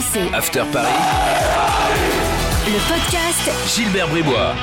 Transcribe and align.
RMC, 0.00 0.32
After 0.34 0.62
Paris, 0.72 0.88
le 2.66 2.88
podcast 2.88 3.76
Gilbert 3.76 4.08
Bribois. 4.08 4.54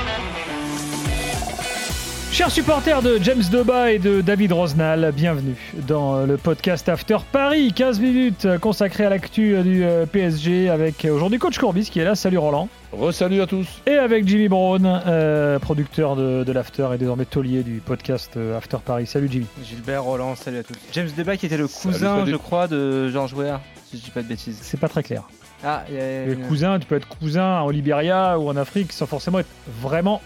Chers 2.32 2.50
supporters 2.50 3.04
de 3.04 3.20
James 3.22 3.44
Doba 3.52 3.92
et 3.92 4.00
de 4.00 4.22
David 4.22 4.54
Rosnal, 4.54 5.12
bienvenue 5.16 5.56
dans 5.88 6.26
le 6.26 6.38
podcast 6.38 6.90
After 6.90 7.18
Paris. 7.32 7.72
15 7.72 8.00
minutes 8.00 8.48
consacrées 8.62 9.06
à 9.06 9.10
l'actu 9.10 9.62
du 9.62 9.84
euh, 9.84 10.08
PSG 10.08 10.70
avec 10.70 11.06
euh, 11.06 11.12
aujourd'hui 11.12 11.38
coach 11.38 11.60
Courbis 11.60 11.90
qui 11.92 12.00
est 12.00 12.04
là. 12.04 12.16
Salut 12.16 12.40
Roland. 12.40 12.68
Resalut 12.92 13.42
à 13.42 13.46
tous. 13.48 13.68
Et 13.86 13.94
avec 13.96 14.28
Jimmy 14.28 14.48
Brown, 14.48 14.86
euh, 15.06 15.60
producteur 15.60 16.16
de, 16.16 16.44
de 16.46 16.52
l'After 16.52 16.88
et 16.96 16.98
désormais 16.98 17.26
taulier 17.26 17.62
du 17.62 17.80
podcast 17.86 18.32
euh, 18.38 18.58
After 18.58 18.78
Paris. 18.84 19.06
Salut 19.06 19.28
Jimmy. 19.32 19.46
Gilbert 19.64 20.04
Roland, 20.04 20.36
salut 20.36 20.60
à 20.60 20.64
tous. 20.64 20.74
James 20.94 21.10
Deba 21.16 21.38
qui 21.38 21.46
était 21.46 21.58
le 21.58 21.68
cousin, 21.68 22.20
salut. 22.22 22.32
je 22.32 22.38
crois, 22.38 22.68
de 22.68 23.10
Georges 23.10 23.34
Weah, 23.34 23.62
si 23.90 23.98
je 23.98 24.04
dis 24.04 24.12
pas 24.12 24.22
de 24.22 24.28
bêtises. 24.28 24.60
C'est 24.62 24.80
pas 24.80 24.90
très 24.90 25.04
clair. 25.04 25.24
Ah, 25.64 25.84
il 25.90 25.96
y 25.96 26.00
a 26.00 26.48
cousins, 26.48 26.78
tu 26.80 26.86
peux 26.86 26.96
être 26.96 27.08
cousin 27.08 27.62
au 27.62 27.72
Libéria 27.72 28.38
ou 28.38 28.50
en 28.50 28.56
Afrique 28.58 28.92
sans 28.94 29.08
forcément 29.08 29.40
être 29.40 29.50
vraiment, 29.82 30.22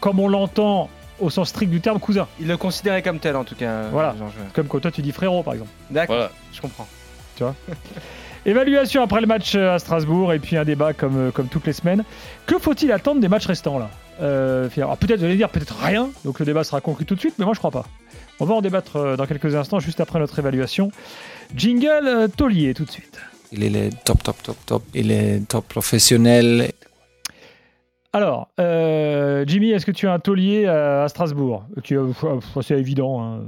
comme 0.00 0.18
on 0.18 0.28
l'entend 0.28 0.88
au 1.20 1.30
sens 1.30 1.50
strict 1.50 1.70
du 1.70 1.80
terme, 1.80 2.00
cousin. 2.00 2.26
il 2.40 2.48
le 2.48 2.56
considérait 2.56 3.02
comme 3.02 3.20
tel 3.20 3.36
en 3.36 3.44
tout 3.44 3.54
cas. 3.54 3.82
Voilà. 3.92 4.16
Comme 4.54 4.66
quand 4.66 4.80
toi 4.80 4.90
tu 4.90 5.02
dis 5.02 5.12
frérot 5.12 5.42
par 5.44 5.52
exemple. 5.54 5.70
D'accord, 5.90 6.16
Voilà. 6.16 6.30
je 6.52 6.60
comprends. 6.60 6.86
Évaluation 8.44 9.02
après 9.02 9.20
le 9.20 9.26
match 9.26 9.54
euh, 9.54 9.74
à 9.74 9.78
Strasbourg 9.78 10.32
et 10.32 10.38
puis 10.40 10.56
un 10.56 10.64
débat 10.64 10.92
comme, 10.92 11.16
euh, 11.28 11.30
comme 11.30 11.46
toutes 11.46 11.66
les 11.66 11.72
semaines. 11.72 12.02
Que 12.46 12.58
faut-il 12.58 12.90
attendre 12.90 13.20
des 13.20 13.28
matchs 13.28 13.46
restants 13.46 13.78
là? 13.78 13.88
Euh, 14.20 14.68
alors, 14.76 14.96
Peut-être, 14.96 15.20
vous 15.20 15.24
allez 15.26 15.36
dire 15.36 15.48
peut-être 15.48 15.76
rien, 15.80 16.10
donc 16.24 16.38
le 16.40 16.44
débat 16.44 16.64
sera 16.64 16.80
conclu 16.80 17.04
tout 17.06 17.14
de 17.14 17.20
suite, 17.20 17.34
mais 17.38 17.44
moi 17.44 17.54
je 17.54 17.58
crois 17.58 17.70
pas. 17.70 17.84
On 18.42 18.44
va 18.44 18.54
en 18.56 18.60
débattre 18.60 18.96
euh, 18.96 19.16
dans 19.16 19.26
quelques 19.26 19.54
instants, 19.54 19.78
juste 19.78 20.00
après 20.00 20.18
notre 20.18 20.36
évaluation. 20.40 20.90
Jingle 21.54 22.08
euh, 22.08 22.26
taulier 22.26 22.74
tout 22.74 22.84
de 22.84 22.90
suite. 22.90 23.20
Il 23.52 23.62
est 23.76 23.90
top, 24.04 24.20
top, 24.24 24.42
top, 24.42 24.56
top. 24.66 24.82
Il 24.94 25.12
est 25.12 25.46
top 25.46 25.68
professionnel. 25.68 26.72
Alors, 28.14 28.50
euh, 28.60 29.42
Jimmy, 29.46 29.70
est-ce 29.70 29.86
que 29.86 29.90
tu 29.90 30.06
as 30.06 30.12
un 30.12 30.18
taulier 30.18 30.66
à, 30.66 31.04
à 31.04 31.08
Strasbourg 31.08 31.64
Qui 31.82 31.94
est 31.94 31.96
euh, 31.96 32.12
assez 32.56 32.74
évident. 32.74 33.22
hein. 33.22 33.40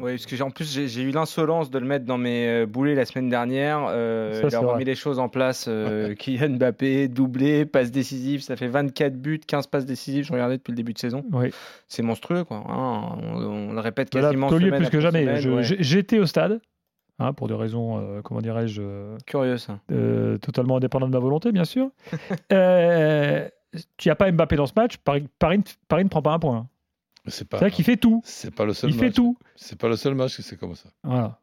Oui, 0.00 0.12
parce 0.12 0.24
que 0.24 0.42
en 0.42 0.50
plus 0.50 0.72
j'ai 0.86 1.02
eu 1.02 1.10
l'insolence 1.10 1.70
de 1.70 1.78
le 1.78 1.84
mettre 1.84 2.06
dans 2.06 2.16
mes 2.16 2.46
euh, 2.62 2.66
boulets 2.66 2.94
la 2.94 3.04
semaine 3.04 3.28
dernière. 3.28 3.84
Euh, 3.90 4.32
Ça, 4.32 4.40
il 4.44 4.50
c'est 4.50 4.56
a 4.56 4.60
vrai. 4.60 4.72
remis 4.72 4.84
les 4.84 4.94
choses 4.94 5.18
en 5.18 5.28
place. 5.28 5.66
Euh, 5.68 6.14
Kylian 6.18 6.50
Mbappé, 6.56 7.08
doublé, 7.08 7.66
passe 7.66 7.90
décisive, 7.90 8.40
ça 8.40 8.56
fait 8.56 8.68
24 8.68 9.14
buts, 9.20 9.40
15 9.46 9.66
passes 9.66 9.84
décisives. 9.84 10.24
Je 10.24 10.32
regardais 10.32 10.56
depuis 10.56 10.72
le 10.72 10.76
début 10.76 10.94
de 10.94 10.98
saison. 10.98 11.24
Oui. 11.32 11.50
C'est 11.88 12.02
monstrueux, 12.02 12.44
quoi. 12.44 12.64
hein. 12.66 13.18
on, 13.34 13.42
on 13.44 13.72
le 13.74 13.80
répète 13.80 14.08
Voilà, 14.12 14.28
quasiment. 14.28 14.48
taulier 14.48 14.66
semaine 14.68 14.80
plus 14.80 14.90
que 14.90 15.00
jamais. 15.00 15.26
ouais. 15.46 15.62
J'étais 15.62 16.18
au 16.18 16.24
stade, 16.24 16.60
hein, 17.18 17.34
pour 17.34 17.46
des 17.48 17.54
raisons, 17.54 17.98
euh, 17.98 18.22
comment 18.22 18.40
dirais-je, 18.40 18.80
euh, 18.80 19.16
euh, 19.92 20.38
totalement 20.38 20.76
indépendant 20.78 21.08
de 21.08 21.12
ma 21.12 21.18
volonté, 21.18 21.52
bien 21.52 21.64
sûr. 21.66 21.90
tu 23.96 24.08
n'as 24.08 24.14
pas 24.14 24.30
Mbappé 24.30 24.56
dans 24.56 24.66
ce 24.66 24.72
match, 24.76 24.96
Paris, 24.98 25.28
Paris, 25.38 25.58
ne- 25.58 25.62
Paris 25.88 26.04
ne 26.04 26.08
prend 26.08 26.22
pas 26.22 26.32
un 26.32 26.38
point. 26.38 26.68
C'est 27.26 27.46
pas. 27.48 27.58
C'est 27.58 27.70
qu'il 27.70 27.84
fait 27.84 27.96
tout. 27.98 28.22
C'est 28.24 28.54
pas 28.54 28.64
le 28.64 28.72
seul 28.72 28.90
Il 28.90 28.96
match. 28.96 29.04
fait 29.06 29.12
tout. 29.12 29.36
C'est 29.56 29.78
pas 29.78 29.88
le 29.88 29.96
seul 29.96 30.14
match 30.14 30.36
que 30.36 30.42
c'est 30.42 30.56
comme 30.56 30.74
ça. 30.74 30.88
Voilà. 31.02 31.40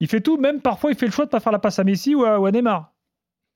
Il 0.00 0.08
fait 0.08 0.20
tout, 0.20 0.36
même 0.36 0.60
parfois 0.60 0.90
il 0.90 0.96
fait 0.96 1.06
le 1.06 1.12
choix 1.12 1.24
de 1.26 1.30
pas 1.30 1.38
faire 1.40 1.52
la 1.52 1.58
passe 1.60 1.78
à 1.78 1.84
Messi 1.84 2.14
ou 2.14 2.24
à, 2.24 2.40
ou 2.40 2.46
à 2.46 2.50
Neymar. 2.50 2.92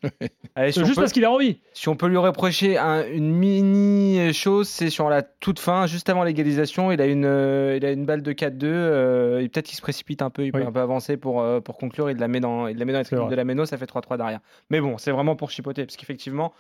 Allez, 0.55 0.73
si 0.73 0.81
Juste 0.81 0.95
peut- 0.95 1.01
parce 1.03 1.13
qu'il 1.13 1.25
a 1.25 1.31
envie. 1.31 1.59
Si 1.73 1.89
on 1.89 1.97
peut 1.97 2.07
lui 2.07 2.17
reprocher 2.17 2.79
un- 2.79 3.07
une 3.07 3.33
mini 3.33 4.33
chose, 4.33 4.69
c'est 4.69 4.91
sur 4.91 5.09
la 5.09 5.23
toute 5.23 5.59
fin, 5.59 5.87
juste 5.87 6.09
avant 6.09 6.25
l'égalisation, 6.25 6.91
il 6.93 7.01
a 7.01 7.07
une, 7.07 7.25
euh, 7.25 7.77
il 7.77 7.85
a 7.85 7.91
une 7.91 8.07
balle 8.07 8.23
de 8.23 8.33
4-2. 8.33 8.67
euh, 8.69 9.41
et 9.41 9.49
peut-être 9.49 9.67
qu'il 9.67 9.77
se 9.77 9.83
précipite 9.83 10.23
un 10.23 10.31
peu, 10.31 10.45
il 10.45 10.53
peut 10.53 10.59
un 10.69 10.73
peu 10.73 10.81
avancer 10.81 11.17
pour, 11.17 11.41
euh, 11.43 11.61
pour 11.61 11.77
conclure. 11.79 12.11
Il 12.11 12.17
la 12.19 12.29
met 12.29 12.41
dans, 12.41 12.67
il 12.69 12.77
la 12.79 12.85
met 12.85 12.93
dans 12.93 12.99
de 13.29 13.35
la 13.35 13.45
Méno, 13.45 13.67
ça 13.67 13.77
fait 13.77 13.87
3-3 13.87 14.17
derrière. 14.17 14.41
Mais 14.71 14.81
bon, 14.81 14.99
c'est 14.99 15.11
vraiment 15.11 15.37
pour 15.37 15.51
chipoter, 15.51 15.85
parce 15.85 15.97
qu'effectivement, 15.97 16.53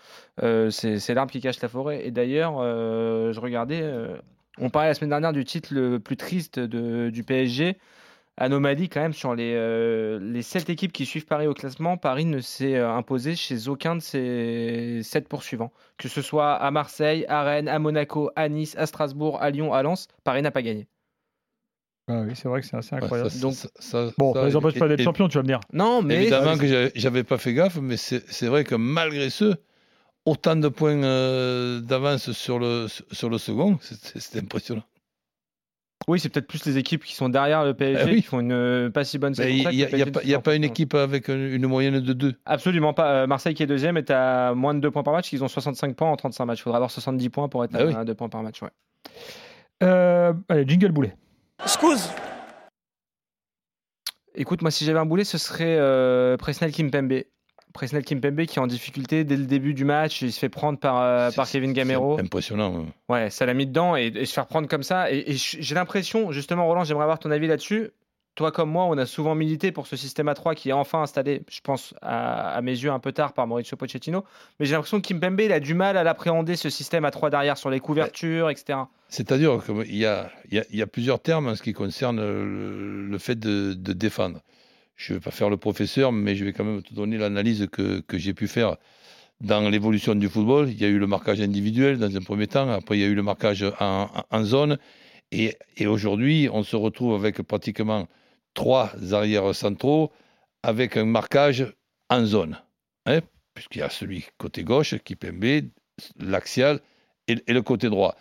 euh, 0.42 0.70
c'est 0.70 0.98
c'est 0.98 1.14
l'arbre 1.14 1.31
qui 1.33 1.41
cache 1.41 1.61
la 1.61 1.69
forêt. 1.69 2.06
Et 2.06 2.11
d'ailleurs, 2.11 2.56
euh, 2.61 3.33
je 3.33 3.41
regardais, 3.41 3.81
euh, 3.83 4.16
on 4.60 4.70
parlait 4.70 4.88
la 4.88 4.94
semaine 4.94 5.10
dernière 5.10 5.32
du 5.32 5.44
titre 5.44 5.69
le 5.72 5.99
plus 6.00 6.16
triste 6.16 6.59
de- 6.59 7.10
du 7.10 7.22
PSG. 7.25 7.76
Anomalie 8.41 8.88
quand 8.88 9.00
même 9.00 9.12
sur 9.12 9.34
les, 9.34 9.53
euh, 9.56 10.19
les 10.22 10.43
7 10.43 10.71
équipes 10.71 10.93
qui 10.93 11.04
suivent 11.06 11.26
Paris 11.26 11.47
au 11.47 11.54
classement. 11.54 11.97
Paris 11.97 12.25
ne 12.25 12.41
s'est 12.41 12.76
euh, 12.76 12.91
imposé 12.91 13.34
chez 13.34 13.69
aucun 13.69 13.97
de 13.97 14.00
ces 14.00 15.00
7 15.03 15.28
poursuivants. 15.28 15.72
Que 15.97 16.09
ce 16.09 16.22
soit 16.22 16.54
à 16.54 16.71
Marseille, 16.71 17.25
à 17.28 17.43
Rennes, 17.43 17.69
à 17.69 17.78
Monaco, 17.78 18.31
à 18.37 18.49
Nice, 18.49 18.75
à 18.78 18.87
Strasbourg, 18.87 19.43
à 19.43 19.50
Lyon, 19.50 19.72
à 19.75 19.82
Lens, 19.82 20.06
Paris 20.25 20.43
n'a 20.43 20.50
pas 20.53 20.62
gagné. 20.62 20.87
Ah 22.10 22.22
oui, 22.26 22.32
c'est 22.34 22.49
vrai 22.49 22.60
que 22.62 22.66
c'est 22.66 22.76
assez 22.76 22.94
Ouais, 22.94 23.03
incroyable. 23.03 23.31
ça, 23.31 23.38
Donc- 23.41 23.53
ça- 23.54 23.69
ça- 23.78 24.10
bon, 24.16 24.32
ça, 24.32 24.41
ça 24.41 24.47
les 24.47 24.56
empêche 24.56 24.78
pas 24.78 24.88
d'être 24.88 25.03
champion, 25.03 25.28
tu 25.28 25.37
vas 25.37 25.43
me 25.43 25.49
dire. 25.49 25.60
Non, 25.72 26.00
mais 26.00 26.22
Évidemment 26.22 26.56
que 26.56 26.91
j'avais- 26.94 27.25
pas 27.25 27.37
fait 27.37 27.53
gaffe, 27.53 27.76
mais 27.82 27.97
c'est 27.99 28.47
vrai 28.47 28.65
que 28.65 28.75
malgré 28.76 29.28
ce, 29.28 29.56
autant 30.25 30.56
de 30.56 30.69
points 30.69 31.03
euh, 31.03 31.81
d'avance 31.81 32.32
sur 32.32 32.59
le, 32.59 32.87
sur 33.12 33.28
le 33.28 33.37
second, 33.37 33.78
c'est- 33.82 34.19
c'est 34.19 34.38
impressionnant. 34.38 34.84
Oui, 36.08 36.19
c'est 36.20 36.28
peut-être 36.28 36.46
plus 36.46 36.64
les 36.66 36.78
équipes 36.78 37.04
qui 37.04 37.14
sont 37.14 37.28
derrière 37.28 37.64
le 37.64 37.74
PSG 37.74 38.04
Eh 38.06 38.10
oui. 38.10 38.16
qui 38.22 38.26
font 38.26 38.41
une 38.41 38.52
euh, 38.52 38.91
pas 38.91 39.04
si 39.04 39.19
bonne 39.19 39.34
saison. 39.34 39.48
Il 39.48 39.56
n'y 39.56 39.66
a, 39.66 39.70
y 39.96 40.10
pas- 40.10 40.22
y 40.24 40.34
a 40.34 40.54
une 40.54 40.64
équipe 40.64 40.94
avec 40.94 41.28
une, 41.28 41.41
une 41.54 41.66
moyenne 41.66 42.00
de 42.00 42.12
2. 42.12 42.34
Absolument 42.46 42.92
pas. 42.94 43.12
Euh, 43.12 43.26
Marseille 43.26 43.54
qui 43.54 43.62
est 43.62 43.66
deuxième 43.66 43.96
est 43.96 44.10
à 44.10 44.54
moins 44.54 44.74
de 44.74 44.80
2 44.80 44.91
points 44.91 45.02
par 45.02 45.12
match. 45.14 45.32
Ils 45.32 45.44
ont 45.44 45.48
65 45.48 45.94
points 45.94 46.10
en 46.10 46.16
35 46.16 46.44
matchs. 46.46 46.60
Il 46.60 46.62
faudra 46.62 46.78
avoir 46.78 46.91
70 46.91 47.28
points 47.30 47.48
pour 47.48 47.64
être 47.64 47.74
Ah 47.74 47.84
oui. 47.86 47.94
à 47.94 48.04
2 48.04 48.14
points 48.14 48.28
par 48.28 48.42
match. 48.42 48.62
ouais. 48.62 48.70
Euh, 49.82 50.32
allez, 50.48 50.66
jingle 50.66 50.91
boulet. 50.92 51.14
Écoute, 54.34 54.62
moi, 54.62 54.70
si 54.70 54.84
j'avais 54.84 54.98
un 54.98 55.06
boulet, 55.06 55.25
ce 55.25 55.38
serait 55.38 55.76
euh, 55.78 56.36
Presnel 56.36 56.70
Kimpembe. 56.72 57.22
Presnel 57.73 58.05
Kimpembe 58.05 58.45
qui 58.47 58.59
est 58.59 58.62
en 58.62 58.67
difficulté 58.67 59.25
dès 59.25 59.37
le 59.37 59.45
début 59.47 59.75
du 59.75 59.84
match. 59.84 60.23
Il 60.23 60.33
se 60.33 60.39
fait 60.39 60.49
prendre 60.49 60.79
par, 60.79 61.01
euh, 61.01 61.31
par 61.31 61.49
Kevin 61.49 61.73
Gamero. 61.73 62.19
Impressionnant. 62.19 62.87
hein. 62.87 62.87
Ouais, 63.09 63.31
ça 63.31 63.47
l'a 63.47 63.55
mis 63.55 63.67
dedans 63.67 63.97
et, 63.97 64.06
et 64.06 64.25
se 64.27 64.33
faire 64.33 64.47
prendre 64.47 64.69
comme 64.69 64.83
ça. 64.83 65.11
Et, 65.12 65.25
j'ai 65.37 65.75
l'impression, 65.75 66.33
justement, 66.33 66.67
Roland, 66.67 66.84
j'aimerais 66.84 67.05
avoir 67.05 67.19
ton 67.19 67.31
avis 67.31 67.47
là-dessus. 67.47 67.91
Toi 68.34 68.53
comme 68.53 68.71
moi, 68.71 68.84
on 68.84 68.97
a 68.99 69.05
souvent 69.05 69.34
milité 69.34 69.73
pour 69.73 69.89
ce 69.89 69.97
système 69.97 70.29
à 70.29 70.34
3 70.34 70.55
qui 70.55 70.69
est 70.69 70.73
enfin 70.73 71.03
installé, 71.03 71.43
je 71.51 71.61
pense, 71.61 71.93
à, 72.03 72.51
à 72.55 72.62
mes 72.62 72.71
yeux 72.71 72.93
un 72.93 73.01
peu 73.01 73.11
tard 73.11 73.33
par 73.33 73.49
Mauricio 73.49 73.77
Pochettino. 73.77 74.25
Mais 74.61 74.67
j'ai 74.67 74.75
l'impression 74.77 75.00
que 75.00 75.09
Kimpembe, 75.09 75.41
il 75.41 75.50
a 75.53 75.59
du 75.59 75.75
mal 75.75 75.97
à 75.97 76.05
l'appréhender, 76.05 76.55
ce 76.55 76.71
système 76.71 77.05
à 77.05 77.11
3 77.11 77.31
derrière, 77.31 77.59
sur 77.59 77.69
les 77.69 77.81
couvertures, 77.81 78.49
etc. 78.49 78.79
C'est-à-dire 79.09 79.59
qu'il 79.65 79.97
y 79.97 80.06
a, 80.06 80.31
il 80.50 80.55
y, 80.56 80.61
a, 80.61 80.65
il 80.71 80.79
y 80.79 80.83
a 80.83 80.87
plusieurs 80.87 81.19
termes 81.21 81.49
en 81.49 81.56
ce 81.56 81.62
qui 81.65 81.73
concerne 81.73 82.21
le, 82.21 83.06
le 83.09 83.19
fait 83.19 83.35
de, 83.37 83.75
de 83.75 83.93
défendre. 83.93 84.39
Je 84.98 85.12
ne 85.12 85.19
vais 85.19 85.22
pas 85.22 85.31
faire 85.31 85.48
le 85.48 85.56
professeur, 85.56 86.10
mais 86.10 86.34
je 86.34 86.44
vais 86.44 86.53
quand 86.53 86.64
même 86.64 86.82
te 86.82 86.92
donner 86.92 87.19
l'analyse 87.19 87.69
que, 87.70 88.00
que 88.00 88.19
j'ai 88.19 88.34
pu 88.34 88.48
faire 88.48 88.76
dans 89.41 89.69
l'évolution 89.70 90.16
du 90.16 90.28
football. 90.28 90.69
Il 90.69 90.81
y 90.81 90.84
a 90.84 90.88
eu 90.88 90.98
le 90.98 91.06
marquage 91.06 91.41
individuel 91.41 91.98
dans 91.98 92.14
un 92.14 92.20
premier 92.20 92.48
temps, 92.48 92.69
après 92.69 92.98
il 92.98 93.00
y 93.03 93.04
a 93.04 93.06
eu 93.06 93.14
le 93.14 93.22
marquage 93.22 93.64
en, 93.78 94.44
zone, 94.44 94.76
et, 95.31 95.56
et 95.76 95.87
aujourd'hui 95.87 96.48
on 96.53 96.64
se 96.64 96.75
retrouve 96.75 97.14
avec 97.14 97.41
pratiquement 97.42 98.08
trois 98.54 98.91
arrières 99.12 99.54
centraux 99.54 100.10
avec 100.64 100.97
un 100.97 101.04
marquage 101.04 101.72
en 102.10 102.25
zone, 102.25 102.58
hein, 103.06 103.20
puisqu'il 103.54 103.78
y 103.78 103.82
a 103.82 103.91
celui 103.91 104.26
côté 104.37 104.64
gauche, 104.64 104.97
qui 105.04 105.14
Kipembe, 105.16 105.70
l'axial 106.19 106.81
et, 107.28 107.37
et 107.47 107.53
le 107.53 107.62
côté 107.62 107.88
droit. 107.88 108.16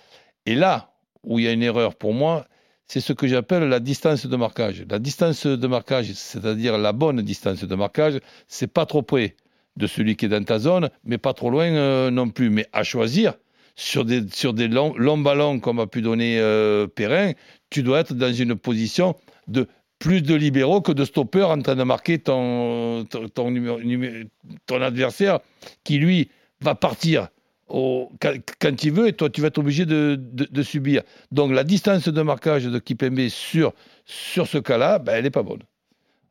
Et 0.46 0.54
là 0.54 0.94
où 1.24 1.40
il 1.40 1.46
y 1.46 1.48
a 1.48 1.54
une 1.54 1.64
erreur 1.64 1.96
pour 1.96 2.14
moi, 2.14 2.46
c'est 2.88 3.02
ce 3.02 3.14
que 3.14 3.28
j'appelle 3.28 3.64
la 3.64 3.80
distance 3.80 4.26
de 4.26 4.36
marquage. 4.36 4.86
La 4.90 5.00
distance 5.00 5.46
de 5.46 5.68
marquage, 5.68 6.14
c'est-à-dire 6.14 6.78
la 6.78 6.94
bonne 6.94 7.22
distance 7.22 7.64
de 7.64 7.76
marquage, 7.76 8.20
c'est 8.48 8.72
pas 8.72 8.86
trop 8.86 9.02
près 9.02 9.36
de 9.76 9.88
celui 9.88 10.16
qui 10.16 10.26
est 10.26 10.30
dans 10.30 10.44
ta 10.44 10.58
zone, 10.58 10.90
mais 11.04 11.18
pas 11.18 11.34
trop 11.34 11.50
loin 11.50 11.68
euh, 11.68 12.10
non 12.10 12.30
plus. 12.30 12.50
Mais 12.50 12.66
à 12.72 12.84
choisir, 12.84 13.34
sur 13.76 14.06
des, 14.06 14.24
sur 14.32 14.54
des 14.54 14.68
longs, 14.68 15.18
ballons 15.18 15.60
comme 15.60 15.80
a 15.80 15.88
pu 15.88 16.02
donner 16.02 16.40
euh, 16.40 16.88
Perrin, 16.88 17.34
tu 17.70 17.84
dois 17.84 18.00
être 18.00 18.14
dans 18.14 18.34
une 18.34 18.56
position 18.56 19.16
de 19.48 19.68
plus 20.00 20.22
de 20.22 20.34
libéraux 20.34 20.82
que 20.82 20.92
de 20.92 21.06
stoppeurs 21.06 21.52
en 21.52 21.62
train 21.62 21.76
de 21.76 21.84
marquer 21.84 22.20
ton, 22.20 23.06
ton 23.06 24.82
adversaire 24.82 25.40
qui, 25.84 25.98
lui, 25.98 26.30
va 26.62 26.76
partir 26.76 27.28
quand, 27.68 28.34
quand 28.60 28.84
il 28.84 28.92
veut 28.92 29.08
et 29.08 29.14
toi, 29.14 29.30
tu 29.30 29.42
vas 29.42 29.48
être 29.48 29.58
obligé 29.58 29.86
de, 29.86 30.18
de- 30.20 30.64
subir. 30.64 31.04
Donc, 31.32 31.52
la 31.52 31.64
distance 31.64 32.08
de 32.08 32.22
marquage 32.22 32.66
de 32.66 32.80
Kipembe 32.80 33.28
sur, 33.30 33.74
sur 34.06 34.48
ce 34.48 34.58
cas-là, 34.58 35.00
ben, 35.00 35.14
elle 35.16 35.24
n'est 35.24 35.30
pas 35.30 35.44
bonne. 35.44 35.64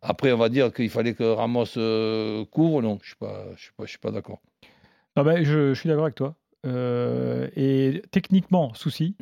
Après, 0.02 0.32
on 0.32 0.38
va 0.38 0.48
dire 0.48 0.72
qu'il 0.72 0.90
fallait 0.90 1.14
que 1.14 1.24
Ramos 1.24 1.76
euh, 1.76 2.44
couvre. 2.46 2.82
Non, 2.82 2.98
je 3.02 3.14
ne 3.26 3.56
suis 3.56 3.62
suis 3.62 3.72
pas, 3.76 3.86
suis 3.86 3.98
pas 3.98 4.10
d'accord. 4.10 4.40
Ah 5.16 5.24
ben, 5.24 5.44
je, 5.44 5.74
je 5.74 5.80
suis 5.80 5.88
d'accord 5.88 6.04
avec 6.04 6.14
toi. 6.14 6.36
Euh, 6.66 7.48
et 7.56 8.02
techniquement, 8.10 8.74
souci. 8.74 9.16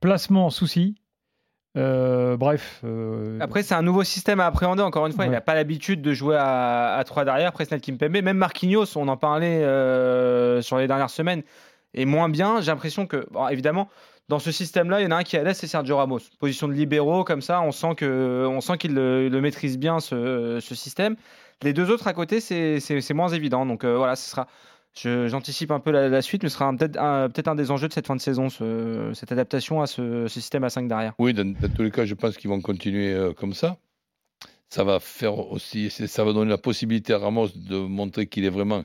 Placement, 0.00 0.50
souci. 0.50 0.96
Euh, 1.76 2.36
bref. 2.36 2.80
euh, 2.84 3.38
Après, 3.40 3.62
c'est 3.62 3.74
un 3.74 3.82
nouveau 3.82 4.02
système 4.02 4.40
à 4.40 4.46
appréhender. 4.46 4.82
Encore 4.82 5.06
une 5.06 5.12
fois, 5.12 5.26
il 5.26 5.30
n'a 5.30 5.40
pas 5.40 5.54
l'habitude 5.54 6.02
de 6.02 6.12
jouer 6.12 6.36
à, 6.36 6.96
à 6.96 7.04
3 7.04 7.24
derrière. 7.24 7.52
Presnel 7.52 7.80
Kimpembe, 7.80 8.22
même 8.22 8.36
Marquinhos, 8.36 8.96
on 8.96 9.06
en 9.08 9.16
parlait 9.16 9.62
euh, 9.62 10.60
sur 10.62 10.78
les 10.78 10.86
dernières 10.86 11.10
semaines, 11.10 11.42
est 11.94 12.04
moins 12.04 12.28
bien. 12.28 12.60
J'ai 12.60 12.70
l'impression 12.72 13.06
que, 13.06 13.26
bon, 13.30 13.46
évidemment, 13.48 13.88
dans 14.28 14.38
ce 14.38 14.50
système-là, 14.50 15.00
il 15.00 15.04
y 15.04 15.06
en 15.06 15.10
a 15.12 15.16
un 15.16 15.22
qui 15.22 15.36
est 15.36 15.38
à 15.38 15.42
l'aise, 15.44 15.56
c'est 15.58 15.66
Sergio 15.66 15.96
Ramos. 15.96 16.20
Position 16.40 16.68
de 16.68 16.72
libéraux, 16.72 17.22
comme 17.24 17.42
ça, 17.42 17.60
on 17.60 17.70
sent 17.70 17.94
qu'il 17.96 18.08
le, 18.94 19.28
le 19.28 19.40
maîtrise 19.40 19.78
bien 19.78 20.00
ce, 20.00 20.58
ce 20.60 20.74
système. 20.74 21.16
Les 21.62 21.72
deux 21.72 21.90
autres 21.90 22.08
à 22.08 22.12
côté, 22.12 22.40
c'est 22.40 23.14
moins 23.14 23.28
évident. 23.28 23.66
Donc 23.66 23.84
voilà, 23.84 24.16
ce 24.16 24.28
sera. 24.30 24.46
J'anticipe 24.94 25.70
un 25.70 25.78
peu 25.80 25.90
la, 25.92 26.22
suite, 26.22 26.42
mais 26.42 26.48
ce 26.48 26.54
sera 26.56 26.72
peut-être 26.74 26.98
un, 26.98 27.28
peut-être 27.30 27.48
un 27.48 27.54
des 27.54 27.70
enjeux 27.70 27.88
de 27.88 27.92
cette 27.92 28.06
fin 28.06 28.16
de 28.16 28.20
saison, 28.20 28.48
ce- 28.48 29.12
cette 29.14 29.30
adaptation 29.30 29.80
à 29.80 29.86
ce, 29.86 30.26
système 30.28 30.64
à 30.64 30.70
5 30.70 30.88
derrière. 30.88 31.14
Oui, 31.18 31.34
dans, 31.34 31.54
tous 31.54 31.82
les 31.82 31.90
cas, 31.90 32.04
je 32.04 32.14
pense 32.14 32.36
qu'ils 32.36 32.50
vont 32.50 32.60
continuer 32.60 33.12
euh, 33.12 33.32
comme 33.32 33.54
ça. 33.54 33.76
Ça 34.68 34.84
va 34.84 34.98
faire 35.00 35.38
aussi, 35.38 35.88
ça 35.90 36.24
va 36.24 36.32
donner 36.32 36.50
la 36.50 36.58
possibilité 36.58 37.12
à 37.14 37.18
Ramos 37.18 37.48
de 37.54 37.76
montrer 37.76 38.26
qu'il 38.26 38.44
est 38.44 38.50
vraiment 38.50 38.84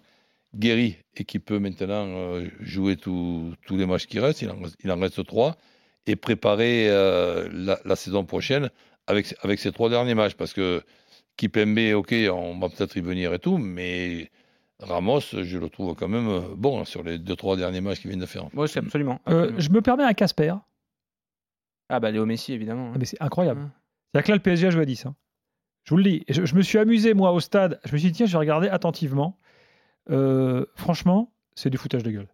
guéri 0.56 0.98
et 1.18 1.26
qu'il 1.26 1.42
peut 1.42 1.60
maintenant 1.60 2.06
euh, 2.08 2.48
jouer 2.62 2.96
tous 2.96 3.54
les 3.72 3.86
matchs 3.86 4.06
qui 4.06 4.20
restent. 4.20 4.44
Il 4.44 4.92
en, 4.92 5.00
reste- 5.00 5.26
trois 5.26 5.58
et 6.06 6.16
préparer 6.16 6.88
euh, 6.90 7.50
la, 7.52 7.80
la 7.86 7.96
saison 7.96 8.24
prochaine 8.24 8.70
avec, 9.08 9.36
avec 9.42 9.60
ces 9.60 9.72
trois 9.72 9.90
derniers 9.90 10.16
matchs. 10.16 10.36
Parce 10.36 10.54
que 10.54 10.82
Kipembe, 11.38 11.94
ok, 11.96 12.14
on 12.32 12.60
va 12.60 12.70
peut-être 12.70 12.96
y 12.96 13.02
venir 13.02 13.34
et 13.34 13.40
tout, 13.40 13.58
mais 13.58 14.30
Ramos, 14.80 15.20
je 15.22 15.58
le 15.58 15.70
trouve 15.70 15.96
quand 15.96 16.08
même 16.10 16.28
euh, 16.28 16.42
bon 16.56 16.84
sur 16.86 17.04
les 17.04 17.18
deux, 17.18 17.36
trois 17.36 17.56
derniers 17.56 17.80
matchs 17.82 18.02
qu'il 18.02 18.10
vient 18.10 18.20
de 18.20 18.26
faire. 18.26 18.48
Oui, 18.54 18.68
c'est 18.68 18.80
absolument. 18.80 19.20
Euh, 19.30 19.54
je 19.58 19.70
me 19.70 19.82
permets 19.82 20.04
un 20.04 20.14
Casper. 20.14 20.56
Ah 21.90 22.00
bah 22.00 22.12
Léo 22.12 22.26
Messi, 22.26 22.54
évidemment. 22.54 22.88
hein. 22.88 22.92
Ah, 22.96 22.98
mais 23.00 23.06
c'est 23.06 23.22
incroyable. 23.22 23.62
Ouais. 23.62 23.68
C'est-à-dire 24.12 24.26
que 24.26 24.32
là, 24.32 24.36
le 24.38 24.42
PSG 24.42 24.68
a 24.68 24.70
joué 24.72 24.82
à 24.82 24.86
10. 24.86 25.06
hein. 25.06 25.16
Je 25.84 25.90
vous 25.92 25.98
le 25.98 26.04
dis. 26.04 26.24
Et 26.28 26.34
Je, 26.34 26.46
je 26.46 26.56
me 26.56 26.62
suis 26.62 26.78
amusé, 26.80 27.14
moi, 27.14 27.32
au 27.32 27.40
stade. 27.40 27.80
Je 27.86 27.94
me 27.94 27.98
suis 27.98 28.10
dit, 28.12 28.18
tiens, 28.18 28.26
je 28.26 28.32
vais 28.32 28.38
regarder 28.40 28.68
attentivement. 28.70 29.38
Euh, 30.10 30.66
franchement, 30.76 31.32
c'est 31.56 31.70
du 31.70 31.78
foutage 31.78 32.04
de 32.04 32.12
gueule. 32.12 32.28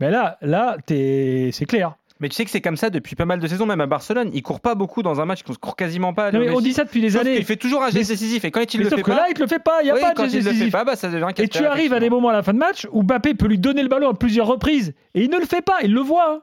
Mais 0.00 0.10
là, 0.10 0.38
là 0.40 0.76
c'est 0.88 1.66
clair. 1.68 1.96
Mais 2.20 2.28
tu 2.28 2.36
sais 2.36 2.44
que 2.44 2.50
c'est 2.50 2.60
comme 2.60 2.76
ça 2.76 2.90
depuis 2.90 3.16
pas 3.16 3.24
mal 3.24 3.40
de 3.40 3.46
saisons, 3.48 3.66
même 3.66 3.80
à 3.80 3.86
Barcelone. 3.86 4.30
Il 4.32 4.42
court 4.42 4.60
pas 4.60 4.74
beaucoup 4.76 5.02
dans 5.02 5.20
un 5.20 5.24
match, 5.24 5.40
il 5.48 5.58
court 5.58 5.74
quasiment 5.74 6.14
pas. 6.14 6.30
Non, 6.30 6.38
mais 6.38 6.50
on 6.50 6.60
dit 6.60 6.72
ça 6.72 6.84
depuis 6.84 7.00
des 7.00 7.16
années. 7.16 7.34
qu'il 7.34 7.44
fait 7.44 7.56
toujours 7.56 7.82
un 7.82 7.90
geste 7.90 8.08
décisif 8.10 8.44
et 8.44 8.52
quand 8.52 8.60
il 8.72 8.78
Mais 8.78 8.84
le 8.84 8.90
sauf 8.90 8.98
fait 8.98 9.02
que 9.02 9.10
pas, 9.10 9.16
là, 9.16 9.26
il 9.28 9.34
te 9.34 9.40
le 9.42 9.48
fait 9.48 9.58
pas. 9.58 9.82
Il 9.82 9.86
n'y 9.86 9.90
a 9.90 9.94
oui, 9.94 10.00
pas 10.00 10.10
de 10.12 10.14
quand 10.16 10.22
geste 10.22 10.34
il 10.34 10.38
le 10.38 10.44
fait 10.44 10.50
décisif. 10.50 10.72
pas, 10.72 10.84
bah, 10.84 10.94
ça 10.94 11.08
devient 11.10 11.26
Et 11.38 11.48
tu 11.48 11.64
arrives 11.66 11.92
à 11.92 11.98
des 11.98 12.10
moments 12.10 12.28
à 12.28 12.32
la 12.32 12.42
fin 12.44 12.52
de 12.54 12.58
match 12.58 12.86
où 12.92 13.02
Mbappé 13.02 13.34
peut 13.34 13.48
lui 13.48 13.58
donner 13.58 13.82
le 13.82 13.88
ballon 13.88 14.08
à 14.10 14.14
plusieurs 14.14 14.46
reprises. 14.46 14.94
Et 15.14 15.24
il 15.24 15.30
ne 15.30 15.38
le 15.38 15.44
fait 15.44 15.60
pas. 15.62 15.78
Il 15.82 15.92
le 15.92 16.00
voit. 16.00 16.34
hein. 16.34 16.42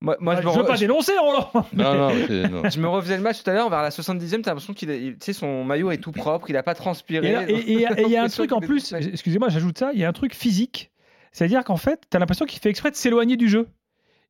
Moi, 0.00 0.16
moi, 0.20 0.34
je 0.36 0.46
ne 0.46 0.52
veux 0.52 0.62
re- 0.62 0.66
pas 0.66 0.76
dénoncer, 0.76 1.12
Roland. 1.18 1.50
Non, 1.72 1.94
non, 1.94 2.08
non. 2.62 2.68
je 2.70 2.78
me 2.80 2.88
refaisais 2.88 3.16
le 3.16 3.22
match 3.22 3.42
tout 3.42 3.48
à 3.50 3.54
l'heure 3.54 3.70
vers 3.70 3.80
la 3.82 3.88
70e. 3.90 4.42
T'as 4.42 4.50
l'impression 4.50 4.74
qu'il, 4.74 4.90
est- 4.90 5.00
il- 5.00 5.12
tu 5.14 5.26
sais, 5.26 5.32
son 5.32 5.64
maillot 5.64 5.90
est 5.92 5.96
tout 5.98 6.12
propre, 6.12 6.50
il 6.50 6.56
a 6.58 6.62
pas 6.62 6.74
transpiré. 6.74 7.28
Et 7.28 7.32
là- 7.32 7.48
et- 7.48 7.52
et- 7.54 7.72
et 7.82 8.02
il 8.02 8.10
y 8.10 8.16
a 8.16 8.22
un 8.22 8.28
truc 8.28 8.52
en 8.52 8.60
plus, 8.60 8.92
excusez-moi, 8.92 9.48
j'ajoute 9.48 9.78
ça, 9.78 9.90
il 9.94 10.00
y 10.00 10.04
a 10.04 10.08
un 10.08 10.12
truc 10.12 10.34
physique. 10.34 10.90
C'est-à-dire 11.34 11.62
qu'en 11.64 11.76
fait, 11.76 12.00
tu 12.10 12.16
as 12.16 12.20
l'impression 12.20 12.46
qu'il 12.46 12.60
fait 12.60 12.70
exprès 12.70 12.90
de 12.90 12.96
s'éloigner 12.96 13.36
du 13.36 13.48
jeu. 13.48 13.68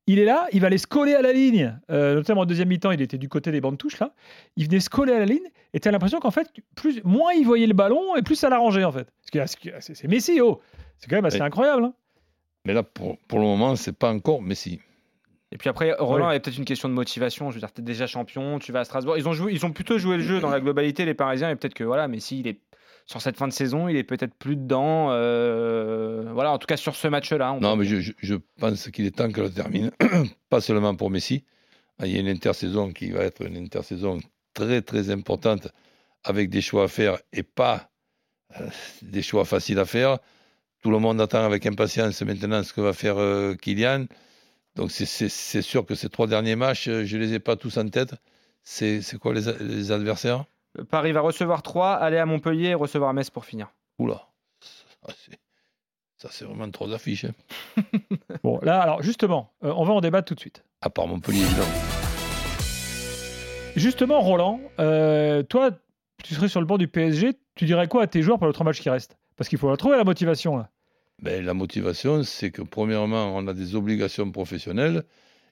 Il 0.07 0.19
est 0.19 0.25
là, 0.25 0.47
il 0.51 0.59
va 0.59 0.67
aller 0.67 0.77
se 0.77 0.87
coller 0.87 1.13
à 1.13 1.21
la 1.21 1.33
ligne. 1.33 1.79
Euh, 1.89 2.15
notamment 2.15 2.41
en 2.41 2.45
deuxième 2.45 2.67
mi-temps, 2.67 2.91
il 2.91 3.01
était 3.01 3.17
du 3.17 3.29
côté 3.29 3.51
des 3.51 3.61
bandes 3.61 3.77
touches 3.77 3.99
là. 3.99 4.13
Il 4.55 4.65
venait 4.65 4.79
se 4.79 4.89
coller 4.89 5.13
à 5.13 5.19
la 5.19 5.25
ligne 5.25 5.47
et 5.73 5.79
tu 5.79 5.87
as 5.87 5.91
l'impression 5.91 6.19
qu'en 6.19 6.31
fait, 6.31 6.51
plus, 6.75 7.01
moins 7.03 7.33
il 7.33 7.45
voyait 7.45 7.65
le 7.67 7.73
ballon 7.73 8.15
et 8.15 8.21
plus 8.21 8.35
ça 8.35 8.49
l'arrangeait 8.49 8.83
en 8.83 8.91
fait. 8.91 9.07
Parce 9.33 9.55
que 9.55 9.71
c'est 9.79 9.95
c'est 9.95 10.07
Messi, 10.07 10.41
oh 10.41 10.59
C'est 10.99 11.09
quand 11.09 11.15
même 11.15 11.25
assez 11.25 11.41
incroyable. 11.41 11.85
hein. 11.85 11.93
Mais 12.65 12.73
là, 12.73 12.83
pour, 12.83 13.17
pour 13.27 13.39
le 13.39 13.45
moment, 13.45 13.75
c'est 13.75 13.97
pas 13.97 14.11
encore 14.11 14.41
Messi. 14.41 14.79
Et 15.51 15.57
puis 15.57 15.69
après, 15.69 15.93
Roland, 15.97 16.31
il 16.31 16.33
y 16.33 16.37
a 16.37 16.39
peut-être 16.39 16.57
une 16.57 16.65
question 16.65 16.89
de 16.89 16.93
motivation. 16.93 17.49
Je 17.49 17.55
veux 17.55 17.59
dire, 17.61 17.71
t'es 17.71 17.81
déjà 17.83 18.07
champion, 18.07 18.59
tu 18.59 18.71
vas 18.71 18.81
à 18.81 18.83
Strasbourg. 18.85 19.17
Ils 19.17 19.27
ont, 19.27 19.33
joué, 19.33 19.53
ils 19.53 19.65
ont 19.65 19.71
plutôt 19.71 19.97
joué 19.97 20.17
le 20.17 20.23
jeu 20.23 20.39
dans 20.39 20.49
la 20.49 20.59
globalité, 20.59 21.05
les 21.05 21.13
Parisiens, 21.13 21.49
et 21.51 21.55
peut-être 21.55 21.75
que 21.75 21.83
voilà, 21.83 22.07
mais 22.07 22.19
s'il 22.19 22.47
est 22.47 22.59
sur 23.05 23.21
cette 23.21 23.37
fin 23.37 23.47
de 23.47 23.53
saison, 23.53 23.87
il 23.87 23.95
est 23.95 24.03
peut-être 24.03 24.33
plus 24.35 24.55
dedans. 24.55 25.09
euh, 25.11 26.31
Voilà, 26.33 26.51
en 26.51 26.57
tout 26.57 26.65
cas 26.67 26.77
sur 26.77 26.95
ce 26.95 27.07
match-là. 27.07 27.53
on 27.53 27.59
Non, 27.59 27.73
peut 27.77 27.83
mais 27.83 27.85
je, 27.85 28.35
pense 28.59 28.89
qu'il 28.89 29.05
est 29.05 29.15
temps 29.15 29.31
que 29.31 29.41
le 29.41 29.49
termine. 29.51 29.91
pas 30.49 30.61
seulement 30.61 30.95
pour 30.95 31.09
Messi. 31.09 31.43
Il 32.03 32.07
y 32.07 32.17
a 32.17 32.19
une 32.19 32.27
intersaison 32.27 32.91
qui 32.91 33.11
va 33.11 33.23
être 33.23 33.45
une 33.45 33.57
intersaison 33.57 34.19
très, 34.53 34.81
très 34.81 35.09
importante 35.11 35.67
avec 36.23 36.49
des 36.49 36.61
choix 36.61 36.85
à 36.85 36.87
faire 36.87 37.17
et 37.31 37.43
pas 37.43 37.89
euh, 38.59 38.67
des 39.01 39.21
choix 39.21 39.45
faciles 39.45 39.79
à 39.79 39.85
faire. 39.85 40.17
Tout 40.81 40.89
le 40.91 40.99
monde 40.99 41.21
attend 41.21 41.43
avec 41.45 41.65
impatience 41.65 42.21
maintenant 42.23 42.63
ce 42.63 42.73
que 42.73 42.81
va 42.81 42.93
faire 42.93 43.17
euh, 43.17 43.55
Kylian. 43.55 44.05
Donc, 44.75 44.91
c'est- 44.91 45.61
sûr 45.61 45.85
que 45.85 45.95
ces 45.95 46.09
trois 46.09 46.27
derniers 46.27 46.55
matchs, 46.57 46.89
je 46.89 47.15
ne 47.15 47.21
les 47.21 47.33
ai 47.35 47.39
pas 47.39 47.55
tous 47.55 47.77
en 47.77 47.87
tête. 47.87 48.13
C'est 48.63 49.01
quoi 49.21 49.33
les 49.33 49.91
adversaires? 49.91 50.43
Paris 50.83 51.11
va 51.11 51.21
recevoir 51.21 51.61
3, 51.63 51.93
aller 51.93 52.17
à 52.17 52.25
Montpellier 52.25 52.69
et 52.69 52.73
recevoir 52.73 53.13
Metz 53.13 53.29
pour 53.29 53.45
finir. 53.45 53.67
Oula, 53.99 54.27
ça 54.61 55.13
c'est- 55.17 55.39
ça 56.17 56.29
c'est 56.31 56.45
vraiment 56.45 56.69
trop 56.71 56.87
d'affiches. 56.87 57.25
hein. 57.25 57.33
Bon, 58.43 58.59
là, 58.61 58.81
alors 58.81 59.01
justement, 59.03 59.51
euh, 59.63 59.73
on 59.75 59.83
va 59.85 59.93
en 59.93 60.01
débattre 60.01 60.27
tout 60.27 60.35
de 60.35 60.39
suite. 60.39 60.63
À 60.81 60.89
part 60.89 61.07
Montpellier, 61.07 61.41
évidemment. 61.41 61.65
Justement, 63.75 64.21
Roland, 64.21 64.59
euh, 64.79 65.43
toi, 65.43 65.71
tu 66.23 66.33
serais 66.33 66.47
sur 66.47 66.61
le 66.61 66.65
banc 66.65 66.77
du 66.77 66.87
PSG, 66.87 67.33
tu 67.55 67.65
dirais 67.65 67.87
quoi 67.87 68.03
à 68.03 68.07
tes 68.07 68.21
joueurs 68.21 68.37
pour 68.37 68.47
l'autre 68.47 68.63
match 68.63 68.79
qui 68.79 68.89
reste 68.89 69.17
Parce 69.35 69.49
qu'il 69.49 69.57
faut 69.59 69.69
la 69.69 69.75
trouver 69.77 69.97
la 69.97 70.03
motivation 70.05 70.55
là. 70.57 70.69
Ben, 71.21 71.43
la 71.45 71.53
motivation, 71.53 72.23
c'est 72.23 72.51
que 72.51 72.61
premièrement, 72.61 73.35
on 73.35 73.47
a 73.47 73.53
des 73.53 73.75
obligations 73.75 74.29
professionnelles. 74.31 75.03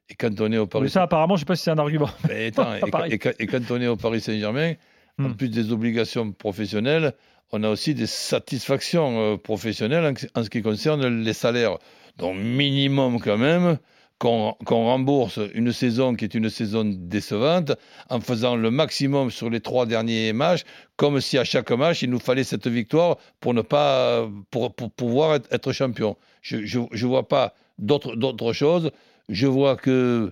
Et 0.09 0.15
quand 0.15 0.39
on 0.41 0.51
est 0.51 0.57
au 0.57 0.63
Mais 0.63 0.67
Paris 0.67 0.89
ça, 0.89 1.03
apparemment, 1.03 1.35
je 1.35 1.41
sais 1.41 1.45
pas 1.45 1.55
si 1.55 1.63
c'est 1.63 1.71
un 1.71 1.77
argument. 1.79 2.09
Ben, 2.27 2.47
attends, 2.53 2.73
et 3.39 3.47
quand 3.47 3.71
on 3.71 3.81
est 3.81 3.87
au 3.87 3.95
Paris 3.95 4.19
Saint-Germain, 4.21 4.73
en 5.19 5.29
Hmm. 5.29 5.35
plus 5.35 5.49
des 5.49 5.71
obligations 5.71 6.31
professionnelles, 6.31 7.13
on 7.51 7.63
a 7.63 7.69
aussi 7.69 7.93
des 7.93 8.07
satisfactions 8.07 9.19
euh, 9.19 9.37
professionnelles 9.37 10.15
en, 10.35 10.43
ce 10.43 10.49
qui 10.49 10.61
concerne 10.61 11.23
les 11.23 11.33
salaires. 11.33 11.77
Donc 12.17 12.35
minimum 12.37 13.19
quand 13.19 13.37
même 13.37 13.77
qu'on 14.19 14.55
rembourse 14.61 15.39
une 15.53 15.73
saison 15.73 16.15
qui 16.15 16.23
est 16.23 16.33
une 16.33 16.49
saison 16.49 16.85
décevante 16.85 17.73
en 18.09 18.21
faisant 18.21 18.55
le 18.55 18.71
maximum 18.71 19.31
sur 19.31 19.49
les 19.49 19.59
trois 19.59 19.85
derniers 19.85 20.31
matchs, 20.31 20.63
comme 20.95 21.19
si 21.19 21.37
à 21.37 21.43
chaque 21.43 21.71
match 21.71 22.03
il 22.03 22.09
nous 22.09 22.19
fallait 22.19 22.45
cette 22.45 22.67
victoire 22.67 23.17
pour 23.41 23.53
ne 23.53 23.61
pas 23.61 24.27
pour, 24.49 24.73
pour 24.73 24.91
pouvoir 24.91 25.35
être, 25.51 25.71
champion. 25.73 26.15
Je 26.41 26.57
je 26.63 27.05
vois 27.05 27.27
pas 27.27 27.53
d'autres 27.79 28.15
d'autres 28.15 28.53
choses. 28.53 28.91
Je 29.29 29.47
vois 29.47 29.75
que 29.75 30.31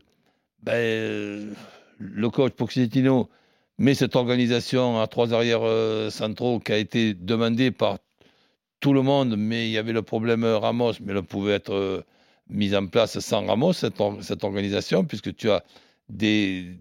ben, 0.63 1.54
le 1.98 2.30
coach 2.30 2.54
Pochettino 2.54 3.30
met 3.77 3.94
cette 3.95 4.15
organisation 4.15 5.00
à 5.01 5.07
trois 5.07 5.33
arrières 5.33 5.63
euh, 5.63 6.09
centraux 6.09 6.59
qui 6.59 6.71
a 6.71 6.77
été 6.77 7.13
demandée 7.13 7.71
par 7.71 7.97
tout 8.79 8.94
le 8.94 9.01
monde, 9.01 9.35
mais 9.38 9.68
il 9.68 9.71
y 9.71 9.77
avait 9.77 9.94
le 9.94 10.01
problème 10.01 10.44
euh, 10.44 10.57
Ramos, 10.57 10.94
mais 11.01 11.13
elle 11.13 11.21
pouvait 11.23 11.53
être 11.53 11.73
euh, 11.73 12.03
mise 12.50 12.75
en 12.75 12.88
place 12.88 13.19
sans 13.19 13.45
Ramos, 13.45 13.73
cette, 13.73 14.00
or- 14.01 14.18
cette 14.21 14.44
organisation, 14.44 15.03
puisque 15.06 15.35
tu 15.35 15.50
as 15.50 15.63
des 16.09 16.77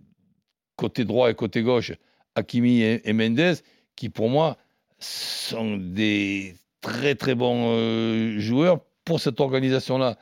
côté 0.76 1.04
droit 1.04 1.30
et 1.30 1.34
côté 1.34 1.62
gauche, 1.62 1.92
Hakimi 2.34 2.80
et, 2.80 3.08
et 3.08 3.12
Mendes, 3.12 3.56
qui 3.96 4.08
pour 4.08 4.30
moi 4.30 4.56
sont 4.98 5.76
des 5.76 6.54
très 6.80 7.14
très 7.14 7.34
bons 7.34 7.74
euh, 7.74 8.38
joueurs 8.38 8.80
pour 9.04 9.20
cette 9.20 9.40
organisation-là. 9.40 10.16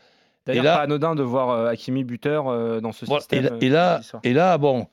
D'ailleurs, 0.47 0.65
pas 0.65 0.83
anodin 0.83 1.15
de 1.15 1.23
voir 1.23 1.51
euh, 1.51 1.69
Hakimi 1.69 2.03
buteur 2.05 2.49
euh, 2.49 2.81
dans 2.81 2.93
ce 2.93 3.05
Voilà, 3.05 3.21
système. 3.21 3.59
et, 3.61 3.69
là- 3.69 4.01
et 4.25 4.33
là, 4.33 4.59
bon, 4.59 4.89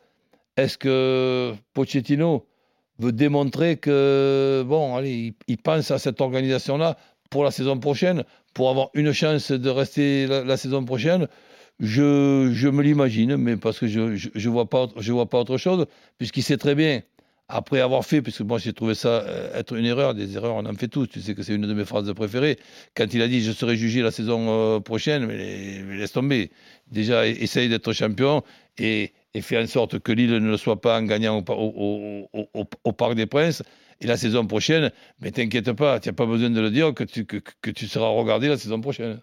est-ce 0.58 0.78
que 0.78 1.54
Pochettino 1.74 2.46
veut 3.00 3.12
démontrer 3.12 3.78
que, 3.78 4.64
bon, 4.66 4.96
allez, 4.96 5.34
il, 5.48 5.58
pense 5.58 5.92
à 5.92 6.00
cette 6.00 6.22
organisation-là 6.22 6.98
pour 7.30 7.44
la 7.44 7.52
saison 7.52 7.78
prochaine, 7.78 8.24
pour 8.54 8.70
avoir 8.70 8.90
une 8.94 9.12
chance 9.12 9.52
de 9.52 9.70
rester 9.70 10.28
la, 10.28 10.58
saison 10.58 10.86
prochaine? 10.86 11.28
Je, 11.82 12.70
me 12.70 12.82
l'imagine, 12.82 13.36
mais 13.36 13.58
parce 13.58 13.80
que 13.80 13.88
je 13.88 14.00
ne 14.00 14.50
vois, 14.50 14.70
pas 14.70 14.84
autre- 14.84 15.58
chose, 15.58 15.88
puisqu'il 16.18 16.44
sait 16.44 16.58
très 16.58 16.74
bien, 16.74 17.02
après 17.50 17.82
avoir 17.82 18.06
fait, 18.06 18.22
puisque 18.22 18.42
moi 18.42 18.58
j'ai 18.58 18.74
trouvé 18.74 18.96
ça 18.96 19.10
euh, 19.10 19.60
être 19.60 19.76
une 19.76 19.86
erreur, 19.86 20.16
des 20.16 20.36
erreurs 20.36 20.56
on 20.56 20.66
en 20.66 20.74
fait 20.74 20.88
tous, 20.88 21.06
tu 21.06 21.22
sais 21.22 21.36
que 21.36 21.44
c'est 21.44 21.54
une 21.54 21.68
de 21.68 21.74
mes 21.76 21.86
phrases 21.86 22.12
préférées, 22.14 22.58
quand 22.96 23.14
il 23.14 23.22
a 23.22 23.28
dit 23.28 23.44
je 23.44 23.52
serai 23.52 23.76
jugé 23.76 24.02
la 24.02 24.10
saison 24.10 24.48
euh, 24.50 24.80
prochaine, 24.80 25.28
mais, 25.28 25.84
mais 25.86 25.98
laisse 25.98 26.14
tomber. 26.14 26.50
Déjà, 26.90 27.28
essaye 27.28 27.70
d'être 27.70 27.94
champion 27.94 28.42
et, 28.80 29.12
et 29.36 29.42
fais 29.42 29.62
en 29.62 29.68
sorte 29.68 30.00
que 30.00 30.12
Lille 30.12 30.32
ne 30.32 30.50
le 30.50 30.58
soit 30.58 30.80
pas 30.82 31.00
en 31.00 31.04
gagnant 31.04 31.38
au, 31.38 31.42
par- 31.42 31.60
au- 31.60 31.74
au- 31.76 32.30
au- 32.40 32.48
au- 32.62 32.66
au 32.86 32.92
Parc 32.94 33.14
des 33.16 33.26
Princes. 33.26 33.62
Et 34.02 34.08
la 34.08 34.18
saison 34.18 34.46
prochaine, 34.46 34.92
mais 35.22 35.32
t'inquiète 35.32 35.72
pas, 35.72 36.00
tu 36.00 36.10
n'as 36.10 36.14
pas 36.14 36.26
besoin 36.26 36.50
de 36.50 36.60
le 36.60 36.70
dire 36.70 36.94
que 36.94 37.04
tu, 37.06 37.26
que, 37.26 37.38
que 37.62 37.72
tu 37.72 37.88
seras 37.88 38.08
regardé 38.10 38.48
la 38.50 38.58
saison 38.58 38.82
prochaine. 38.82 39.20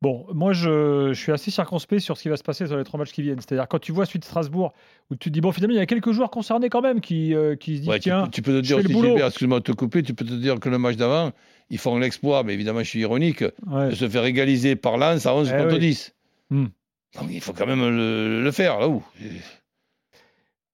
Bon, 0.00 0.26
moi, 0.32 0.52
je, 0.52 1.12
je 1.12 1.20
suis 1.20 1.32
assez 1.32 1.50
circonspect 1.50 2.00
sur 2.00 2.16
ce 2.16 2.22
qui 2.22 2.28
va 2.28 2.36
se 2.36 2.44
passer 2.44 2.66
sur 2.68 2.76
les 2.76 2.84
trois 2.84 2.98
matchs 2.98 3.10
qui 3.10 3.22
viennent. 3.22 3.40
C'est-à-dire, 3.40 3.66
quand 3.68 3.80
tu 3.80 3.90
vois 3.90 4.04
de 4.04 4.10
Strasbourg, 4.24 4.72
où 5.10 5.16
tu 5.16 5.28
te 5.28 5.34
dis, 5.34 5.40
bon, 5.40 5.50
finalement, 5.50 5.74
il 5.74 5.78
y 5.78 5.80
a 5.80 5.86
quelques 5.86 6.12
joueurs 6.12 6.30
concernés 6.30 6.68
quand 6.68 6.82
même 6.82 7.00
qui, 7.00 7.34
euh, 7.34 7.56
qui 7.56 7.74
se 7.76 7.80
disent, 7.80 7.88
Ouais, 7.88 7.98
tiens, 7.98 8.24
peux- 8.24 8.30
tu 8.30 8.42
peux 8.42 8.52
te 8.52 8.66
dire. 8.66 8.80
Gilbert, 8.80 9.26
excuse-moi 9.26 9.58
de 9.58 9.64
te 9.64 9.72
couper, 9.72 10.04
tu 10.04 10.14
peux 10.14 10.24
te 10.24 10.34
dire 10.34 10.60
que 10.60 10.68
le 10.68 10.78
match 10.78 10.94
d'avant, 10.96 11.32
ils 11.70 11.78
font 11.78 11.98
l'exploit, 11.98 12.44
mais 12.44 12.54
évidemment, 12.54 12.78
je 12.80 12.88
suis 12.88 13.00
ironique, 13.00 13.42
ouais. 13.66 13.90
de 13.90 13.94
se 13.96 14.08
faire 14.08 14.24
égaliser 14.24 14.76
par 14.76 14.98
Lens 14.98 15.26
à 15.26 15.34
11 15.34 15.50
Eh 15.52 15.58
contre 15.60 15.74
oui. 15.74 15.80
10. 15.80 16.14
Hmm. 16.50 16.66
Donc 17.14 17.28
il 17.30 17.40
faut 17.40 17.52
quand 17.52 17.66
même 17.66 17.80
le, 17.80 18.50
faire, 18.50 18.78
là 18.78 18.88
où. 18.88 19.02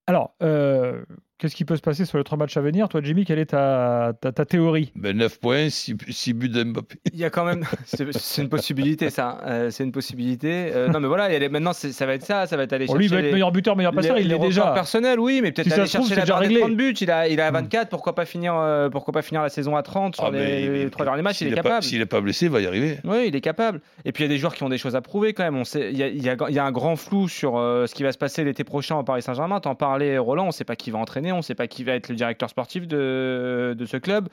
Alors, 0.06 0.34
euh, 0.42 1.04
qu'est-ce 1.44 1.56
qui 1.56 1.66
peut 1.66 1.76
se 1.76 1.82
passer 1.82 2.06
sur 2.06 2.16
les 2.16 2.24
trois 2.24 2.38
matchs 2.38 2.56
à 2.56 2.62
venir? 2.62 2.88
Toi, 2.88 3.02
Jimmy, 3.04 3.26
quelle 3.26 3.38
est 3.38 3.46
ta, 3.50 4.12
ta, 4.18 4.32
ta 4.32 4.46
théorie? 4.46 4.90
Ben, 4.96 5.14
9 5.14 5.38
points, 5.40 5.68
6, 5.68 5.92
buts 6.32 6.48
d'Mbappé. 6.48 6.96
Il 7.12 7.18
y 7.18 7.24
a 7.24 7.28
quand 7.28 7.44
même, 7.44 7.64
c'est 7.84 8.40
une 8.42 8.48
possibilité 8.48 9.10
ça, 9.10 9.38
Euh, 9.44 9.70
c'est 9.70 9.84
une 9.84 9.92
possibilité. 9.92 10.70
Euh, 10.74 10.88
non 10.88 11.00
mais 11.00 11.08
voilà, 11.08 11.28
il 11.28 11.34
y 11.34 11.36
a 11.36 11.38
les- 11.38 11.48
maintenant 11.50 11.72
ça 11.74 12.06
va 12.06 12.14
être 12.14 12.24
ça, 12.24 12.46
ça 12.46 12.56
va 12.56 12.62
être 12.62 12.72
aller 12.72 12.86
Bon, 12.86 12.94
Lui, 12.94 13.04
il 13.04 13.08
va 13.08 13.16
chercher 13.16 13.26
être 13.26 13.26
les- 13.26 13.32
meilleur 13.34 13.52
buteur, 13.52 13.76
meilleur 13.76 13.92
passeur, 13.92 14.16
les- 14.16 14.22
il 14.22 14.32
est 14.32 14.38
déjà. 14.38 14.70
personnels, 14.72 15.20
oui, 15.20 15.40
mais 15.42 15.52
peut-être 15.52 15.64
Si 15.66 15.70
ça 15.70 15.76
aller 15.82 15.86
se 15.86 15.96
trouve, 15.98 16.08
chercher 16.08 16.14
c'est 16.14 16.20
la 16.20 16.24
déjà 16.24 16.32
barre 16.34 16.40
des 16.42 16.46
réglé. 16.48 16.60
30 16.60 16.76
buts. 16.76 16.94
Il 17.00 17.10
a, 17.10 17.28
il 17.28 17.40
a 17.40 17.50
Mm. 17.50 17.54
24, 17.54 17.88
pourquoi 17.90 18.14
pas 18.14 18.24
finir, 18.24 18.54
euh, 18.56 18.88
pourquoi 18.88 19.12
pas 19.12 19.22
finir 19.22 19.42
la 19.42 19.48
saison 19.50 19.76
à 19.76 19.82
30 19.82 20.14
sur 20.16 20.24
Ah, 20.24 20.30
les, 20.30 20.82
il- 20.84 20.90
trois 20.90 21.04
derniers 21.04 21.22
matchs 21.22 21.42
Il 21.42 21.48
est 21.48 21.54
capable. 21.54 21.82
S'il 21.82 21.98
n'est 21.98 22.06
pas 22.06 22.20
blessé, 22.20 22.46
il 22.46 22.50
va 22.52 22.60
y 22.60 22.66
arriver. 22.66 22.98
Oui, 23.04 23.26
il 23.28 23.36
est 23.36 23.40
capable. 23.40 23.80
Et 24.04 24.12
puis 24.12 24.24
il 24.24 24.26
y 24.28 24.30
a 24.30 24.34
des 24.34 24.38
joueurs 24.38 24.54
qui 24.54 24.62
ont 24.62 24.68
des 24.70 24.78
choses 24.78 24.96
à 24.96 25.00
prouver 25.02 25.34
quand 25.34 25.44
même. 25.44 25.56
On 25.56 25.64
sait, 25.64 25.90
il 25.92 25.98
y 25.98 26.02
a, 26.02 26.08
il 26.08 26.22
y 26.22 26.28
a- 26.30 26.36
il 26.48 26.54
y 26.54 26.58
a 26.58 26.64
un 26.64 26.72
grand 26.72 26.96
flou 26.96 27.28
sur 27.28 27.58
euh, 27.58 27.86
ce 27.86 27.94
qui 27.94 28.02
va 28.02 28.12
se 28.12 28.18
passer 28.18 28.44
l'été 28.44 28.64
prochain 28.64 28.96
au 28.96 29.02
Paris 29.02 29.22
Saint-Germain. 29.22 29.60
T'en 29.60 29.74
parlais, 29.74 30.16
Roland. 30.18 30.44
On 30.44 30.46
ne 30.48 30.52
sait 30.52 30.64
pas 30.64 30.76
qui 30.76 30.90
va 30.90 30.98
entraîner, 30.98 31.32
on 31.34 31.38
ne 31.38 31.42
sait 31.42 31.54
pas 31.54 31.66
qui 31.66 31.84
va 31.84 31.92
être 31.92 32.08
le 32.08 32.14
directeur 32.14 32.48
sportif 32.50 32.86
de, 32.86 33.74
de 33.76 33.84
ce 33.86 33.96
club. 33.96 34.28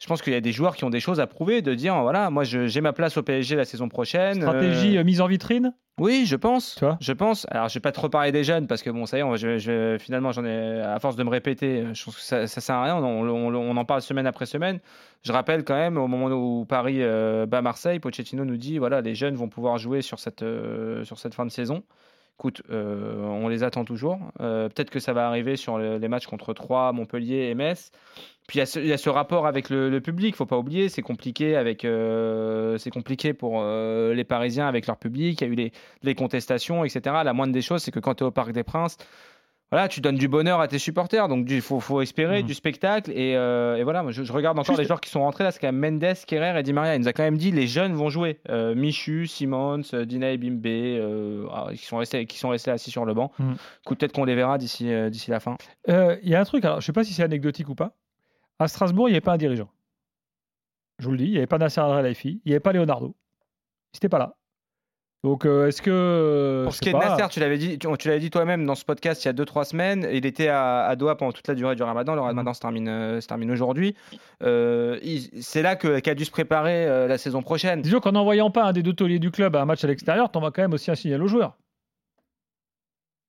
Je 0.00 0.06
pense 0.08 0.22
qu'il 0.22 0.32
y 0.32 0.36
a 0.36 0.40
des 0.40 0.52
joueurs 0.52 0.74
qui 0.76 0.84
ont 0.84 0.90
des 0.90 1.00
choses 1.00 1.20
à 1.20 1.26
prouver, 1.26 1.62
de 1.62 1.72
dire 1.74 1.94
voilà, 2.02 2.28
moi 2.28 2.42
j'ai 2.44 2.80
ma 2.80 2.92
place 2.92 3.16
au 3.16 3.22
PSG 3.22 3.54
la 3.56 3.64
saison 3.64 3.88
prochaine. 3.88 4.34
Stratégie 4.42 4.96
Euh, 4.96 5.00
euh, 5.00 5.04
mise 5.04 5.20
en 5.20 5.26
vitrine? 5.28 5.72
Oui, 6.00 6.24
je 6.26 6.34
pense. 6.34 6.74
Tu 6.74 6.84
vois? 6.84 6.98
je 7.00 7.12
pense. 7.12 7.46
Alors, 7.52 7.68
je 7.68 7.74
vais 7.74 7.80
pas 7.80 7.92
trop 7.92 8.08
parler 8.08 8.32
des 8.32 8.42
jeunes 8.42 8.66
parce 8.66 8.82
que 8.82 8.90
bon, 8.90 9.06
ça 9.06 9.16
y 9.16 9.20
est, 9.20 9.22
on 9.22 9.36
je, 9.36 9.58
je 9.58 9.96
finalement, 10.00 10.32
j'en 10.32 10.44
ai 10.44 10.80
à 10.80 10.98
force 10.98 11.14
de 11.14 11.22
me 11.22 11.30
répéter. 11.30 11.84
Je 11.94 12.04
pense 12.04 12.16
que 12.16 12.22
ça, 12.22 12.48
ça 12.48 12.60
sert 12.60 12.74
à 12.74 12.82
rien. 12.84 12.96
On, 12.96 13.28
on- 13.28 13.54
on 13.54 13.76
en 13.76 13.84
parle 13.84 14.02
semaine 14.02 14.26
après 14.26 14.46
semaine. 14.46 14.80
Je 15.22 15.30
rappelle 15.32 15.62
quand 15.64 15.76
même 15.76 15.96
au 15.96 16.08
moment 16.08 16.26
où 16.34 16.64
Paris 16.66 16.98
euh, 17.00 17.46
bat 17.46 17.62
Marseille, 17.62 18.00
Pochettino 18.00 18.44
nous 18.44 18.56
dit 18.56 18.78
voilà, 18.78 19.00
les 19.00 19.14
jeunes 19.14 19.36
vont 19.36 19.48
pouvoir 19.48 19.78
jouer 19.78 20.02
sur 20.02 20.18
cette 20.18 20.42
euh, 20.42 21.04
sur 21.04 21.18
cette 21.20 21.34
fin 21.34 21.46
de 21.46 21.52
saison. 21.52 21.84
Écoute, 22.38 22.62
euh, 22.70 23.22
on 23.24 23.48
les 23.48 23.62
attend 23.62 23.84
toujours. 23.84 24.18
Euh, 24.40 24.68
Peut-être 24.68 24.90
que 24.90 24.98
ça 24.98 25.12
va 25.12 25.26
arriver 25.28 25.56
sur 25.56 25.78
le- 25.78 25.98
les 25.98 26.08
matchs 26.08 26.26
contre 26.26 26.52
Troyes, 26.52 26.92
Montpellier 26.92 27.48
et 27.50 27.54
Metz. 27.54 27.90
Puis 28.48 28.58
il 28.58 28.86
y, 28.86 28.92
a 28.92 28.98
ce- 28.98 29.08
rapport 29.08 29.46
avec 29.46 29.70
le, 29.70 29.88
le 29.88 30.00
public, 30.00 30.34
faut 30.36 30.44
pas 30.44 30.58
oublier, 30.58 30.88
c'est 30.88 31.00
compliqué 31.00 31.56
avec, 31.56 31.84
euh, 31.84 32.76
c'est 32.76 32.90
compliqué 32.90 33.32
pour 33.32 33.62
les 33.62 34.24
Parisiens 34.24 34.66
avec 34.66 34.86
leur 34.86 34.96
public. 34.98 35.40
Il 35.40 35.44
y 35.44 35.48
a 35.48 35.52
eu 35.52 35.56
les, 35.56 35.72
les 36.02 36.14
contestations, 36.14 36.84
etc. 36.84 37.22
La 37.24 37.32
moindre 37.32 37.52
des 37.54 37.62
choses, 37.62 37.82
c'est 37.82 37.90
que 37.92 38.00
quand 38.00 38.16
tu 38.16 38.24
es 38.24 38.26
au 38.26 38.30
Parc 38.32 38.52
des 38.52 38.64
Princes, 38.64 38.98
voilà, 39.72 39.88
tu 39.88 40.00
donnes 40.00 40.16
du 40.16 40.28
bonheur 40.28 40.60
à 40.60 40.68
tes 40.68 40.78
supporters, 40.78 41.26
donc 41.26 41.46
il 41.50 41.60
faut, 41.60 41.80
faut 41.80 42.00
espérer 42.00 42.42
Mhm. 42.42 42.46
du 42.46 42.54
spectacle. 42.54 43.10
Et, 43.10 43.34
euh, 43.36 43.76
et 43.76 43.82
voilà, 43.82 44.02
moi, 44.04 44.12
je, 44.12 44.22
je 44.22 44.32
regarde 44.32 44.56
encore 44.58 44.74
Juste- 44.74 44.78
les 44.80 44.86
joueurs 44.86 45.00
qui 45.00 45.10
sont 45.10 45.20
rentrés 45.22 45.42
là, 45.42 45.50
c'est 45.50 45.58
quand 45.58 45.72
même 45.72 45.98
Mendes, 45.98 46.14
Kerrer 46.26 46.58
et 46.60 46.62
Di 46.62 46.72
Maria. 46.72 46.94
Il 46.94 47.00
nous 47.00 47.08
a 47.08 47.12
quand 47.12 47.24
même 47.24 47.36
dit 47.38 47.50
les 47.50 47.66
jeunes 47.66 47.94
vont 47.94 48.08
jouer. 48.08 48.38
Euh, 48.50 48.74
Michu, 48.76 49.26
Simons, 49.26 49.80
euh, 49.94 50.04
Dina 50.04 50.30
et 50.30 50.38
Bimbe, 50.38 50.64
euh, 50.66 51.46
ah, 51.52 51.66
qui, 51.74 51.84
sont 51.86 51.96
restés, 51.96 52.26
qui 52.26 52.38
sont 52.38 52.50
restés 52.50 52.70
assis 52.70 52.90
sur 52.92 53.04
le 53.04 53.14
banc. 53.14 53.32
Écoute, 53.84 53.98
peut-être 53.98 54.12
qu'on 54.12 54.24
les 54.24 54.34
verra 54.36 54.58
d'ici 54.58 54.88
d'ici 55.10 55.30
la 55.30 55.40
fin. 55.40 55.56
Il 55.88 56.18
y 56.28 56.34
a 56.36 56.40
un 56.40 56.44
truc, 56.44 56.64
alors 56.64 56.80
je 56.80 56.86
sais 56.86 56.92
pas 56.92 57.02
si 57.02 57.12
c'est 57.12 57.22
anecdotique 57.24 57.68
ou 57.68 57.74
pas. 57.74 57.96
À 58.60 58.68
Strasbourg, 58.68 59.08
il 59.08 59.12
n'y 59.12 59.16
avait 59.16 59.20
pas 59.22 59.32
un 59.32 59.38
dirigeant. 59.38 59.68
Je 61.00 61.06
vous 61.06 61.10
le 61.12 61.18
dis, 61.18 61.24
il 61.24 61.30
n'y 61.32 61.38
avait 61.38 61.48
pas 61.48 61.58
Nasser 61.58 61.80
Al-Khelaifi, 61.80 62.40
il 62.44 62.48
n'y 62.48 62.52
avait 62.52 62.60
pas 62.60 62.72
Leonardo. 62.72 63.16
Il 63.92 63.96
n'était 63.96 64.08
pas 64.08 64.18
là. 64.20 64.36
Donc 65.24 65.46
euh, 65.46 65.66
est-ce 65.68 65.80
que. 65.80 65.90
euh, 65.90 66.64
Pour 66.64 66.74
ce 66.74 66.80
qui 66.80 66.90
est 66.90 66.92
de 66.92 66.98
Nasser, 66.98 67.24
tu 67.30 67.40
l'avais 67.40 67.56
dit, 67.56 67.78
tu, 67.78 67.88
tu 67.98 68.08
l'avais 68.08 68.20
dit 68.20 68.28
toi-même 68.30 68.66
dans 68.66 68.74
ce 68.74 68.84
podcast 68.84 69.24
il 69.24 69.28
y 69.28 69.30
a 69.30 69.32
2-3 69.32 69.64
semaines. 69.64 70.06
Il 70.12 70.26
était 70.26 70.48
à, 70.48 70.84
à 70.84 70.96
Doha 70.96 71.16
pendant 71.16 71.32
toute 71.32 71.48
la 71.48 71.54
durée 71.54 71.74
du 71.76 71.82
Ramadan. 71.82 72.14
Le 72.14 72.20
Ramadan 72.20 72.52
se 72.52 72.60
termine, 72.60 72.88
euh, 72.88 73.20
se 73.22 73.26
termine 73.26 73.50
aujourd'hui. 73.50 73.96
Euh, 74.42 75.00
c'est 75.40 75.62
là 75.62 75.76
qu'a 75.76 76.14
dû 76.14 76.26
se 76.26 76.30
préparer 76.30 76.86
euh, 76.86 77.06
la 77.08 77.16
saison 77.16 77.40
prochaine. 77.40 77.80
Disons 77.80 78.00
qu'en 78.00 78.12
n'envoyant 78.12 78.50
pas 78.50 78.64
un 78.64 78.72
des 78.72 78.82
deux 78.82 78.92
tauliers 78.92 79.18
du 79.18 79.30
club 79.30 79.56
à 79.56 79.62
un 79.62 79.64
match 79.64 79.82
à 79.82 79.86
l'extérieur, 79.86 80.30
t'envoies 80.30 80.52
quand 80.52 80.60
même 80.62 80.74
aussi 80.74 80.90
un 80.90 80.94
signal 80.94 81.22
aux 81.22 81.28
joueurs. 81.28 81.56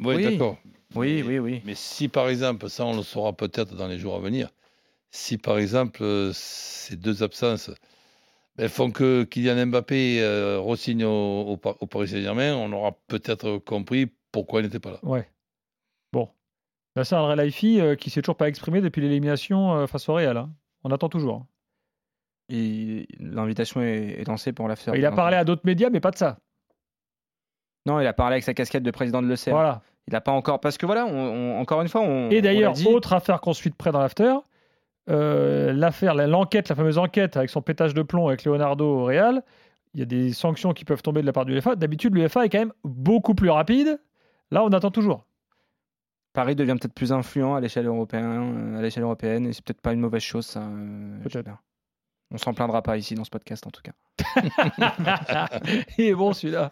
Oui, 0.04 0.16
Oui. 0.16 0.24
d'accord. 0.24 0.58
Oui, 0.96 1.24
Mais- 1.24 1.24
oui, 1.24 1.40
oui. 1.40 1.62
Mais 1.66 1.76
si 1.76 2.10
par 2.10 2.28
exemple, 2.28 2.70
ça 2.70 2.86
on 2.86 2.96
le 2.96 3.04
saura 3.04 3.32
peut-être 3.34 3.74
dans 3.76 3.88
les 3.88 3.98
jours 4.00 4.16
à 4.16 4.20
venir, 4.20 4.50
si 5.12 5.38
par 5.38 5.58
exemple 5.58 6.04
euh, 6.04 6.32
ces 6.34 6.98
deux 6.98 7.24
absences 7.24 7.72
ben, 8.58 8.70
font 8.70 8.92
que 8.92 9.24
Kylian 9.24 9.66
Mbappé 9.68 10.22
euh, 10.22 10.60
re-signe 10.60 11.04
au, 11.04 11.42
au 11.42 11.58
Par- 11.58 11.76
au 11.82 11.88
Paris 11.88 12.08
Saint-Germain, 12.10 12.56
on 12.56 12.72
aura 12.72 12.94
peut-être 13.08 13.58
compris 13.58 14.12
pourquoi 14.32 14.62
il 14.62 14.64
n'était 14.64 14.80
pas 14.80 14.92
là. 14.92 15.00
Ouais. 15.04 15.30
Bon. 16.14 16.30
Nasser 16.96 17.16
Al-Khelaifi 17.16 17.82
euh, 17.82 17.96
qui 17.96 18.10
s'est 18.10 18.22
toujours 18.22 18.38
pas 18.38 18.48
exprimé 18.48 18.82
depuis 18.82 19.02
l'élimination 19.02 19.76
euh, 19.76 19.88
face 19.88 20.08
au 20.10 20.14
Real. 20.14 20.38
hein. 20.38 20.50
On 20.84 20.92
attend 20.92 21.10
toujours. 21.10 21.46
L'invitation 22.50 23.82
est, 23.82 24.22
est 24.22 24.28
lancée 24.28 24.54
pour 24.54 24.68
l'after. 24.68 24.92
Il 24.96 25.06
a 25.06 25.12
parlé 25.12 25.36
à 25.36 25.44
d'autres 25.44 25.64
médias, 25.66 25.90
mais 25.90 26.00
pas 26.00 26.12
de 26.12 26.18
ça. 26.18 26.38
Non, 27.88 28.00
il 28.00 28.08
a 28.08 28.14
parlé 28.14 28.36
avec 28.36 28.44
sa 28.44 28.54
casquette 28.54 28.84
de 28.84 28.92
président 28.92 29.22
de 29.22 29.28
l'ECR. 29.28 29.52
Voilà. 29.52 29.82
Il 30.08 30.14
n'a 30.14 30.22
pas 30.22 30.32
encore. 30.32 30.60
Parce 30.60 30.78
que 30.78 30.86
voilà, 30.86 31.06
on- 31.06 31.12
on- 31.12 31.60
encore 31.60 31.82
une 31.82 31.88
fois, 31.88 32.02
on. 32.02 32.30
Et 32.30 32.42
d'ailleurs, 32.42 32.74
autre 32.88 33.14
affaire 33.14 33.42
qu'on 33.42 33.54
suit 33.54 33.72
de 33.72 33.76
près 33.76 33.92
dans 33.92 34.00
l'after, 34.00 34.36
euh, 35.10 35.72
l'affaire, 35.74 36.14
la- 36.16 36.28
l'enquête, 36.28 36.70
la 36.70 36.76
fameuse 36.76 36.98
enquête 36.98 37.38
avec 37.38 37.50
son 37.50 37.62
pétage 37.62 37.94
de 37.94 38.02
plomb 38.02 38.28
avec 38.28 38.44
Leonardo 38.46 38.86
au 38.86 39.06
Real, 39.06 39.44
il 39.94 40.00
y 40.00 40.04
a 40.04 40.06
des 40.06 40.34
sanctions 40.34 40.74
qui 40.74 40.84
peuvent 40.86 41.02
tomber 41.02 41.22
de 41.22 41.26
la 41.26 41.34
part 41.34 41.46
de 41.46 41.52
l'UEFA. 41.52 41.76
D'habitude, 41.76 42.14
l'UEFA 42.16 42.46
est 42.46 42.50
quand 42.50 42.60
même 42.60 42.74
beaucoup 42.84 43.34
plus 43.36 43.50
rapide. 43.50 44.00
Là, 44.52 44.64
on 44.64 44.70
attend 44.70 44.92
toujours. 44.92 45.26
Paris 46.34 46.56
devient 46.56 46.76
peut-être 46.80 46.94
plus 46.94 47.14
influent 47.14 47.56
à 47.56 47.62
l'échelle 47.62 47.88
européenne, 47.88 48.76
à 48.78 48.82
l'échelle 48.82 49.04
européenne, 49.04 49.46
et 49.48 49.54
c'est 49.54 49.64
peut-être 49.64 49.80
pas 49.82 49.94
une 49.94 50.02
mauvaise 50.02 50.22
chose, 50.22 50.46
ça. 50.46 50.62
euh, 50.64 51.20
Peut-être. 51.24 51.50
On 52.32 52.38
s'en 52.38 52.54
plaindra 52.54 52.82
pas 52.82 52.98
ici 52.98 53.14
dans 53.14 53.24
ce 53.24 53.30
podcast, 53.30 53.66
en 53.68 53.72
tout 53.72 53.82
cas. 53.82 53.92
Il 55.98 56.06
est 56.06 56.16
bon 56.16 56.34
celui-là. 56.34 56.72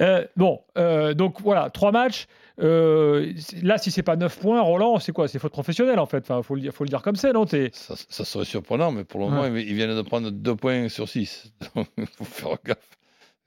Euh, 0.00 0.26
bon, 0.36 0.60
euh, 0.76 1.14
donc 1.14 1.40
voilà, 1.40 1.70
trois 1.70 1.92
matchs. 1.92 2.26
Euh, 2.60 3.32
là, 3.62 3.78
si 3.78 3.90
c'est 3.90 4.02
pas 4.02 4.16
9 4.16 4.40
points, 4.40 4.60
Roland, 4.60 4.98
c'est 4.98 5.12
quoi? 5.12 5.28
C'est 5.28 5.38
faute 5.38 5.52
professionnelle 5.52 5.98
en 5.98 6.06
fait. 6.06 6.18
Enfin, 6.18 6.42
faut 6.42 6.54
le 6.54 6.60
dire, 6.60 6.72
faut 6.72 6.84
le 6.84 6.88
dire 6.88 7.02
comme 7.02 7.16
c'est, 7.16 7.32
non? 7.32 7.46
Ça, 7.46 7.94
ça 8.08 8.24
serait 8.24 8.44
surprenant, 8.44 8.90
mais 8.90 9.04
pour 9.04 9.20
le 9.20 9.26
moment, 9.26 9.46
ils 9.46 9.58
ils 9.58 9.74
viennent 9.74 9.94
de 9.94 10.02
prendre 10.02 10.30
deux 10.30 10.56
points 10.56 10.88
sur 10.88 11.08
six. 11.08 11.52
Donc 11.74 11.88
il 11.96 12.06
faut 12.06 12.24
faire 12.24 12.58
gaffe. 12.64 12.88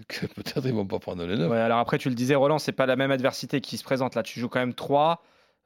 Que 0.07 0.25
peut-être 0.25 0.65
ils 0.65 0.73
vont 0.73 0.85
pas 0.85 0.99
prendre 0.99 1.25
les 1.25 1.37
neuf. 1.37 1.49
Ouais, 1.49 1.59
alors 1.59 1.79
après, 1.79 1.97
tu 1.97 2.09
le 2.09 2.15
disais, 2.15 2.35
Roland, 2.35 2.59
c'est 2.59 2.73
pas 2.73 2.85
la 2.85 2.95
même 2.95 3.11
adversité 3.11 3.61
qui 3.61 3.77
se 3.77 3.83
présente 3.83 4.15
là. 4.15 4.23
Tu 4.23 4.39
joues 4.39 4.49
quand 4.49 4.59
même 4.59 4.73
3. 4.73 5.23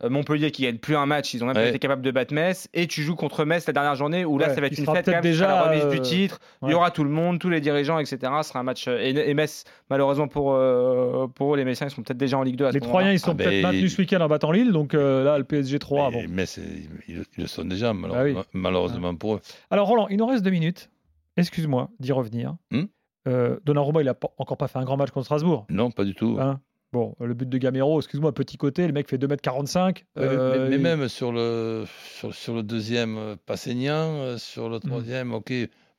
Montpellier 0.07 0.51
qui 0.51 0.63
gagne 0.63 0.77
plus 0.77 0.95
un 0.95 1.05
match, 1.05 1.33
ils 1.33 1.43
ont 1.43 1.47
même 1.47 1.55
pas 1.55 1.67
été 1.67 1.79
capables 1.79 2.01
de 2.01 2.11
battre 2.11 2.33
Metz. 2.33 2.69
Et 2.73 2.87
tu 2.87 3.01
joues 3.03 3.15
contre 3.15 3.43
Metz 3.43 3.65
la 3.67 3.73
dernière 3.73 3.95
journée 3.95 4.23
où 4.25 4.37
là, 4.37 4.47
Ouais, 4.47 4.55
ça 4.55 4.61
va 4.61 4.67
être 4.67 4.77
une 4.77 4.85
fête 4.85 5.05
quand 5.05 5.11
même, 5.11 5.21
déjà, 5.21 5.47
la 5.47 5.63
remise 5.63 5.83
euh, 5.85 5.89
du 5.89 5.99
titre. 6.01 6.39
Il 6.63 6.69
y 6.69 6.73
aura 6.73 6.91
tout 6.91 7.03
le 7.03 7.09
monde, 7.09 7.39
tous 7.39 7.49
les 7.49 7.59
dirigeants, 7.59 7.99
etc. 7.99 8.17
Ce 8.41 8.49
sera 8.49 8.59
un 8.59 8.63
match. 8.63 8.87
euh, 8.87 8.97
Et, 9.01 9.09
et 9.29 9.33
Metz, 9.33 9.65
malheureusement 9.89 10.27
pour, 10.27 10.53
euh, 10.53 11.27
pour 11.27 11.53
eux, 11.53 11.57
les 11.57 11.65
Messiens, 11.65 11.87
ils 11.87 11.91
sont 11.91 12.01
peut-être 12.01 12.17
déjà 12.17 12.37
en 12.37 12.43
Ligue 12.43 12.55
2 12.55 12.65
à 12.65 12.69
ce 12.69 12.73
Les. 12.75 12.79
Troyens, 12.79 13.11
ils 13.11 13.19
sont 13.19 13.31
Ah, 13.31 13.35
peut-être 13.35 13.61
maintenus 13.63 13.93
ce 13.95 14.01
week-end 14.01 14.21
en 14.21 14.27
battant 14.27 14.51
Lille. 14.51 14.71
Donc 14.71 14.93
euh, 14.93 15.23
là, 15.23 15.37
le 15.37 15.43
PSG 15.43 15.79
3. 15.79 16.11
Mais, 16.11 16.23
bon. 16.27 16.33
mais 16.33 16.45
c'est- 16.45 16.61
ils, 17.07 17.23
le 17.37 17.47
sont 17.47 17.65
déjà, 17.65 17.89
Ah 18.13 18.23
oui. 18.23 18.35
malheureusement, 18.53 19.15
pour 19.15 19.35
eux. 19.35 19.41
Alors 19.69 19.87
Roland, 19.87 20.07
il 20.09 20.17
nous 20.17 20.25
reste 20.27 20.43
deux 20.43 20.51
minutes. 20.51 20.89
Excuse-moi 21.37 21.89
d'y 21.99 22.11
revenir. 22.11 22.55
Hmm 22.71 22.83
Euh, 23.27 23.57
Donnarumma, 23.65 24.01
il 24.01 24.07
a 24.09 24.15
encore 24.37 24.57
pas 24.57 24.67
fait 24.69 24.79
un 24.79 24.85
grand 24.85 24.95
match 24.97 25.11
contre 25.11 25.25
Strasbourg. 25.25 25.65
Non, 25.69 25.91
pas 25.91 26.05
du 26.05 26.15
tout. 26.15 26.37
Hein 26.39 26.61
bon, 26.91 27.15
le 27.19 27.33
but 27.33 27.47
de 27.49 27.57
Gamero, 27.57 27.99
excuse-moi, 27.99 28.33
petit 28.33 28.57
côté, 28.57 28.85
le 28.87 28.93
mec 28.93 29.07
fait 29.07 29.17
2m45. 29.17 30.05
Ouais, 30.15 30.21
mais- 30.21 30.25
euh, 30.27 30.59
mais, 30.63 30.69
mais 30.69 30.75
il- 30.75 30.81
même 30.81 31.07
sur 31.09 31.31
le, 31.31 31.85
sur, 32.15 32.33
sur 32.33 32.53
le 32.55 32.63
deuxième, 32.63 33.17
euh, 33.17 33.35
pas 33.45 33.57
saignant, 33.57 34.15
euh, 34.21 34.37
sur 34.37 34.69
le 34.69 34.79
troisième, 34.79 35.33
ok, 35.33 35.51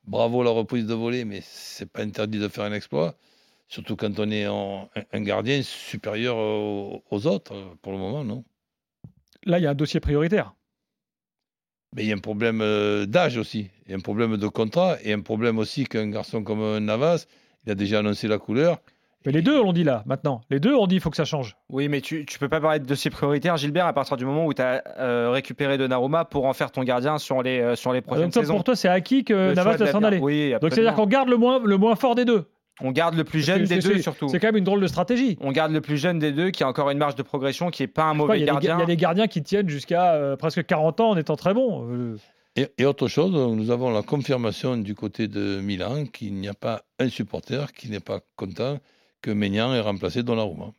bravo 0.05 0.43
la 0.43 0.51
reprise 0.51 0.85
de 0.85 0.93
volée, 0.93 1.25
mais 1.25 1.41
c'est 1.43 1.89
pas 1.89 2.01
interdit 2.01 2.39
de 2.39 2.47
faire 2.47 2.65
un 2.65 2.73
exploit. 2.73 3.15
Surtout 3.67 3.95
quand 3.95 4.19
on 4.19 4.29
est 4.29 4.47
en- 4.47 4.89
un, 5.13 5.21
gardien 5.21 5.61
supérieur 5.63 6.35
aux, 6.37 7.03
aux 7.09 7.27
autres, 7.27 7.55
pour 7.81 7.93
le 7.93 7.97
moment, 7.97 8.23
non. 8.23 8.43
Là, 9.45 9.59
il 9.59 9.63
y 9.63 9.67
a 9.67 9.71
un 9.71 9.75
dossier 9.75 9.99
prioritaire. 10.01 10.53
Mais 11.95 12.03
il 12.03 12.07
y 12.09 12.11
a 12.11 12.15
un 12.15 12.19
problème 12.19 12.59
d'âge 13.05 13.37
aussi, 13.37 13.69
il 13.85 13.91
y 13.91 13.93
a 13.93 13.97
un 13.97 14.01
problème 14.01 14.37
de 14.37 14.47
contrat, 14.47 14.97
et 15.03 15.11
un 15.13 15.21
problème 15.21 15.57
aussi 15.57 15.83
qu'un 15.85 16.09
garçon 16.09 16.43
comme 16.43 16.77
Navas, 16.79 17.25
il 17.65 17.71
a 17.71 17.75
déjà 17.75 17.99
annoncé 17.99 18.27
la 18.29 18.37
couleur. 18.37 18.79
Mais 19.25 19.31
les 19.31 19.41
deux, 19.41 19.59
on 19.59 19.71
dit 19.73 19.83
là, 19.83 20.03
maintenant. 20.05 20.41
Les 20.49 20.59
deux, 20.59 20.73
on 20.73 20.87
dit 20.87 20.95
il 20.95 21.01
faut 21.01 21.09
que 21.11 21.15
ça 21.17 21.25
change. 21.25 21.55
Oui, 21.69 21.87
mais 21.89 22.01
tu, 22.01 22.25
tu 22.25 22.39
peux 22.39 22.49
pas 22.49 22.59
parler 22.59 22.79
de 22.79 22.85
dossier 22.85 23.11
prioritaire, 23.11 23.55
Gilbert, 23.57 23.85
à 23.85 23.93
partir 23.93 24.17
du 24.17 24.25
moment 24.25 24.45
où 24.45 24.53
tu 24.53 24.61
as 24.61 24.81
récupéré 25.31 25.77
Donnarumma 25.77 26.25
pour 26.25 26.45
en 26.45 26.53
faire 26.53 26.71
ton 26.71 26.83
gardien 26.83 27.17
sur 27.17 27.43
les, 27.43 27.59
euh, 27.59 27.75
sur 27.75 27.93
les 27.93 28.01
prochaines 28.01 28.23
Donc, 28.25 28.33
toi, 28.33 28.41
saisons. 28.41 28.53
pour 28.55 28.63
toi, 28.63 28.75
c'est 28.75 28.87
acquis 28.89 29.23
que 29.23 29.33
Le 29.33 29.53
Navas 29.53 29.77
doit 29.77 29.87
s'en 29.87 30.03
aller. 30.03 30.17
Oui, 30.17 30.53
Donc, 30.61 30.73
c'est-à-dire 30.73 30.93
qu'on 30.95 31.05
garde 31.05 31.29
le 31.29 31.37
moins, 31.37 31.59
le 31.63 31.77
moins 31.77 31.95
fort 31.95 32.15
des 32.15 32.25
deux. 32.25 32.45
On 32.83 32.91
garde 32.91 33.15
le 33.15 33.23
plus 33.23 33.41
jeune 33.41 33.65
des 33.65 33.77
deux, 33.79 34.01
surtout. 34.01 34.27
C'est 34.29 34.39
quand 34.39 34.47
même 34.47 34.57
une 34.57 34.63
drôle 34.63 34.81
de 34.81 34.87
stratégie. 34.87 35.37
On 35.41 35.51
garde 35.51 35.71
le 35.71 35.81
plus 35.81 35.97
jeune 35.97 36.17
des 36.17 36.31
deux 36.31 36.49
qui 36.49 36.63
a 36.63 36.67
encore 36.67 36.89
une 36.89 36.97
marge 36.97 37.15
de 37.15 37.21
progression, 37.21 37.69
qui 37.69 37.83
est 37.83 37.87
pas 37.87 38.05
un 38.05 38.11
pas, 38.11 38.13
mauvais 38.15 38.41
gardien. 38.43 38.77
il 38.77 38.79
y 38.79 38.83
a 38.83 38.85
des 38.87 38.97
gardiens 38.97 39.27
qui 39.27 39.43
tiennent 39.43 39.69
jusqu'à 39.69 40.13
euh, 40.13 40.35
presque 40.35 40.65
40 40.65 40.99
ans 40.99 41.09
en 41.11 41.17
étant 41.17 41.35
très 41.35 41.53
bons. 41.53 41.87
Euh, 41.91 42.17
Et, 42.55 42.67
et 42.79 42.85
autre 42.85 43.07
chose, 43.07 43.31
nous 43.31 43.69
avons 43.69 43.91
la 43.91 44.01
confirmation 44.01 44.77
du 44.77 44.95
côté 44.95 45.27
de 45.27 45.59
Milan 45.61 46.05
qu'il 46.05 46.33
n'y 46.33 46.47
a 46.47 46.55
pas 46.55 46.81
un 46.97 47.09
supporter 47.09 47.71
qui 47.73 47.91
n'est 47.91 47.99
pas 47.99 48.19
content 48.35 48.79
que 49.21 49.31
Maignan 49.31 49.73
ait 49.73 49.81
remplacé 49.81 50.23
Donnarumma. 50.23 50.71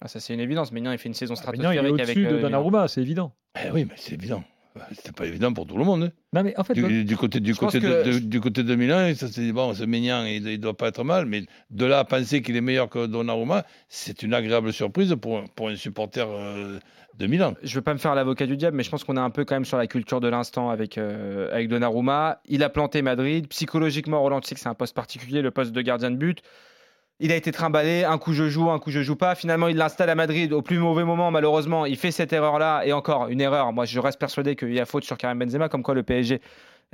Ah, 0.00 0.08
ça, 0.08 0.20
c'est 0.20 0.34
une 0.34 0.40
évidence. 0.40 0.72
Maignan, 0.72 0.92
il 0.92 0.98
fait 0.98 1.08
une 1.08 1.14
saison 1.14 1.34
Maintenant, 1.34 1.70
il 1.70 1.76
est 1.76 1.78
avec. 1.80 1.92
au-dessus 1.92 2.26
de 2.26 2.34
euh. 2.36 2.40
Donnarumma, 2.42 2.86
c'est 2.88 3.00
évident. 3.00 3.32
Eh 3.64 3.70
oui, 3.72 3.84
mais 3.88 3.94
c'est 3.96 4.14
évident. 4.14 4.44
C'était 4.92 5.12
pas 5.12 5.24
évident 5.24 5.54
pour 5.54 5.66
tout 5.66 5.78
le 5.78 5.84
monde. 5.84 6.02
hein. 6.02 6.10
Non, 6.34 6.42
mais 6.42 6.54
en 6.58 6.62
fait, 6.62 6.74
Du, 6.74 7.02
du 7.06 7.16
côté, 7.16 7.40
du, 7.40 7.54
côté 7.54 7.80
de, 7.80 7.86
que- 7.88 8.04
de- 8.12 8.18
du 8.18 8.40
côté 8.42 8.62
de 8.62 8.74
Milan, 8.74 9.10
ça 9.16 9.26
dit, 9.28 9.50
bon, 9.50 9.72
ce 9.72 9.84
Maignan, 9.84 10.26
il 10.26 10.42
ne 10.44 10.56
doit 10.56 10.76
pas 10.76 10.88
être 10.88 11.02
mal, 11.02 11.24
mais 11.24 11.44
de 11.70 11.86
là 11.86 12.00
à 12.00 12.04
penser 12.04 12.42
qu'il 12.42 12.56
est 12.56 12.60
meilleur 12.60 12.90
que 12.90 13.06
Donnarumma, 13.06 13.64
c'est 13.88 14.22
une 14.22 14.34
agréable 14.34 14.74
surprise 14.74 15.16
pour, 15.18 15.44
pour 15.54 15.70
un 15.70 15.76
supporter 15.76 16.26
euh, 16.28 16.78
de 17.18 17.26
Milan. 17.26 17.54
Je 17.62 17.74
veux 17.74 17.80
pas 17.80 17.94
me 17.94 17.98
faire 17.98 18.14
l'avocat 18.14 18.44
du 18.44 18.58
diable, 18.58 18.76
mais 18.76 18.82
je 18.82 18.90
pense 18.90 19.02
qu'on 19.02 19.16
est 19.16 19.20
un 19.20 19.30
peu 19.30 19.46
quand 19.46 19.54
même 19.56 19.64
sur 19.64 19.78
la 19.78 19.86
culture 19.86 20.20
de 20.20 20.28
l'instant 20.28 20.68
avec, 20.68 20.98
euh, 20.98 21.50
avec 21.54 21.68
Donnarumma. 21.70 22.42
Il 22.44 22.62
a 22.62 22.68
planté 22.68 23.00
Madrid. 23.00 23.48
Psychologiquement, 23.48 24.20
Roland, 24.20 24.42
tu 24.42 24.48
sais 24.48 24.54
que 24.54 24.60
c'est 24.60 24.68
un 24.68 24.74
poste 24.74 24.94
particulier, 24.94 25.40
le 25.40 25.50
poste 25.52 25.72
de 25.72 25.80
gardien 25.80 26.10
de 26.10 26.16
but. 26.16 26.42
Il 27.18 27.32
a 27.32 27.36
été 27.36 27.50
trimballé, 27.50 28.04
un 28.04 28.18
coup 28.18 28.34
je 28.34 28.48
joue, 28.48 28.70
un 28.70 28.78
coup 28.78 28.90
je 28.90 29.00
joue 29.02 29.16
pas. 29.16 29.34
Finalement, 29.34 29.68
il 29.68 29.76
l'installe 29.76 30.10
à 30.10 30.14
Madrid 30.14 30.52
au 30.52 30.60
plus 30.60 30.78
mauvais 30.78 31.04
moment, 31.04 31.30
malheureusement. 31.30 31.86
Il 31.86 31.96
fait 31.96 32.10
cette 32.10 32.32
erreur-là, 32.34 32.82
et 32.84 32.92
encore 32.92 33.28
une 33.28 33.40
erreur. 33.40 33.72
Moi, 33.72 33.86
je 33.86 33.98
reste 33.98 34.18
persuadé 34.20 34.54
qu'il 34.54 34.74
y 34.74 34.80
a 34.80 34.84
faute 34.84 35.04
sur 35.04 35.16
Karim 35.16 35.38
Benzema, 35.38 35.68
comme 35.70 35.82
quoi 35.82 35.94
le 35.94 36.02
PSG. 36.02 36.40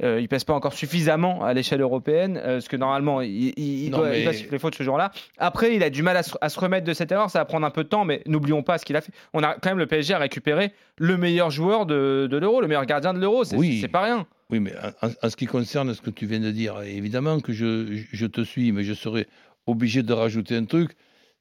euh, 0.03 0.21
il 0.23 0.27
pèse 0.29 0.45
pas 0.45 0.55
encore 0.55 0.73
suffisamment 0.73 1.45
à 1.45 1.53
l'échelle 1.53 1.83
européenne, 1.83 2.39
euh, 2.39 2.55
parce 2.57 2.67
que 2.69 2.77
normalement 2.79 3.21
il, 3.21 3.53
il- 3.59 3.85
il 3.85 3.91
doit, 3.91 4.07
il 4.09 4.11
mais- 4.21 4.25
doit 4.25 4.33
siffler 4.33 4.59
faute 4.59 4.75
ce 4.75 4.83
jour-là. 4.83 5.11
Après, 5.37 5.77
il 5.77 5.83
a 5.83 5.91
du 5.91 6.03
mal 6.03 6.17
à 6.17 6.23
se, 6.23 6.33
à 6.41 6.49
se 6.49 6.59
remettre 6.59 6.87
de 6.87 6.95
cette 6.95 7.13
erreur, 7.13 7.29
ça 7.29 7.41
va 7.41 7.45
prendre 7.45 7.67
un 7.67 7.71
peu 7.71 7.85
de 7.85 7.89
temps, 7.91 8.07
mais 8.07 8.23
n'oublions 8.27 8.63
pas 8.63 8.79
ce 8.79 8.87
qu'il 8.87 8.97
a 8.97 9.03
fait. 9.03 9.13
On 9.35 9.43
a 9.43 9.53
quand 9.55 9.69
même 9.69 9.79
le 9.79 9.87
PSG 9.87 10.15
a 10.15 10.19
récupéré 10.19 10.73
le 10.97 11.19
meilleur 11.19 11.51
joueur 11.51 11.85
de, 11.85 12.27
de 12.31 12.37
l'Euro, 12.39 12.63
le 12.63 12.69
meilleur 12.69 12.87
gardien 12.87 13.13
de 13.13 13.19
l'Euro, 13.19 13.45
c'est 13.45 13.55
Oui. 13.57 13.87
pas 13.93 14.01
rien. 14.01 14.27
Oui, 14.49 14.61
mais 14.61 14.73
en, 15.03 15.09
en 15.27 15.29
ce 15.31 15.37
qui 15.37 15.45
concerne 15.45 15.93
ce 15.93 16.01
que 16.01 16.09
tu 16.11 16.25
viens 16.25 16.41
de 16.41 16.51
dire, 16.51 16.81
évidemment 16.81 17.41
que 17.41 17.53
je, 17.53 18.03
je 18.13 18.27
te 18.27 18.41
suis, 18.41 18.73
mais 18.73 18.85
je 18.85 18.95
serais 18.95 19.27
obligé 19.67 20.03
de 20.03 20.13
rajouter 20.13 20.57
un 20.57 20.65
truc. 20.65 20.93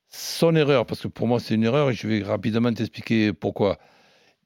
Son 0.10 0.56
erreur, 0.56 0.86
parce 0.86 1.02
que 1.02 1.08
pour 1.08 1.28
moi 1.28 1.40
c'est 1.40 1.56
une 1.56 1.64
erreur, 1.64 1.90
et 1.90 1.94
je 1.94 2.08
vais 2.08 2.24
rapidement 2.24 2.74
t'expliquer 2.74 3.34
pourquoi. 3.34 3.78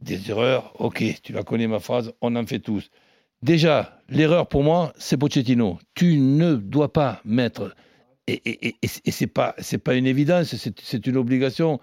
Des 0.02 0.30
erreurs, 0.30 0.74
ok, 0.80 1.04
tu 1.24 1.32
la 1.32 1.44
connais 1.44 1.68
ma 1.68 1.80
phrase, 1.80 2.12
on 2.22 2.36
en 2.36 2.46
fait 2.46 2.60
tous. 2.60 2.92
Déjà, 3.42 4.00
l'erreur 4.10 4.48
pour 4.48 4.64
moi, 4.64 4.92
c'est 4.98 5.18
Pochettino. 5.18 5.80
Tu 5.94 6.18
ne 6.18 6.56
dois 6.56 6.92
pas 6.92 7.22
mettre, 7.26 7.76
et, 8.28 8.34
et, 8.34 8.68
et, 8.68 8.76
et 9.06 9.12
c'est 9.12 9.28
pas, 9.28 9.56
c'est 9.60 9.78
pas 9.78 9.96
une 9.96 10.06
évidence, 10.06 10.56
c'est 10.56 11.08
une 11.08 11.18
obligation. 11.18 11.80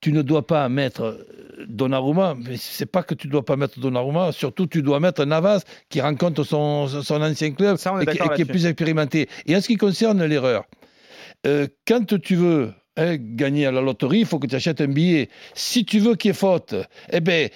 Tu 0.00 0.12
ne 0.12 0.22
dois 0.22 0.46
pas 0.46 0.68
mettre 0.70 1.02
euh, 1.02 1.66
Donnarumma, 1.68 2.34
mais 2.34 2.56
c'est 2.56 2.86
pas 2.86 3.02
que 3.02 3.14
tu 3.14 3.28
dois 3.28 3.44
pas 3.44 3.56
mettre 3.56 3.78
Donnarumma, 3.80 4.32
surtout 4.32 4.66
tu 4.66 4.82
dois 4.82 4.98
mettre 4.98 5.24
Navas 5.26 5.62
qui 5.90 6.00
rencontre 6.00 6.42
son, 6.42 6.86
son 6.88 7.20
ancien 7.20 7.50
club 7.50 7.76
Ça, 7.76 7.94
et, 8.00 8.06
qui, 8.06 8.42
est 8.42 8.44
plus 8.46 8.64
expérimenté. 8.64 9.28
Et 9.44 9.54
en 9.54 9.60
ce 9.60 9.66
qui 9.66 9.76
concerne 9.76 10.24
l'erreur, 10.24 10.64
euh, 11.46 11.66
quand 11.86 12.18
tu 12.20 12.34
veux 12.36 12.72
hein, 12.96 13.16
gagner 13.18 13.66
à 13.66 13.72
la 13.72 13.80
loterie, 13.80 14.20
il 14.20 14.26
faut 14.26 14.38
que 14.38 14.46
tu 14.46 14.54
achètes 14.56 14.80
un 14.80 14.88
billet. 14.88 15.28
Si 15.54 15.84
tu 15.84 15.98
veux 16.00 16.14
qu'il 16.16 16.28
y 16.28 16.32
ait 16.32 16.34
faute, 16.34 16.74
eh 17.12 17.20
ben, 17.20 17.48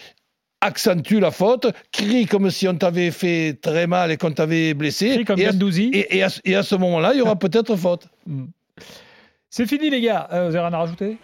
accentue 0.60 1.18
la 1.20 1.30
faute, 1.30 1.66
crie 1.92 2.26
comme 2.26 2.50
si 2.50 2.66
on 2.68 2.74
t'avait 2.74 3.10
fait 3.10 3.58
très 3.60 3.86
mal 3.86 4.10
et 4.10 4.16
qu'on 4.16 4.32
t'avait 4.32 4.72
blessé. 4.74 5.10
Crie 5.14 5.24
comme 5.24 5.38
et, 5.38 5.46
à, 5.46 5.50
Gendouzi. 5.52 5.90
et- 5.92 6.16
et 6.16 6.22
à 6.22 6.28
ce- 6.30 6.40
et 6.44 6.54
à 6.56 6.62
ce 6.62 6.74
moment-là, 6.76 7.12
il 7.12 7.18
y 7.18 7.20
aura 7.22 7.36
peut-être 7.38 7.76
faute. 7.76 8.08
C'est 9.50 9.66
fini, 9.66 9.90
les 9.90 10.00
gars. 10.00 10.28
Euh, 10.32 10.48
vous 10.48 10.56
avez 10.56 10.60
rien 10.66 10.72
à 10.72 10.78
rajouter? 10.78 11.16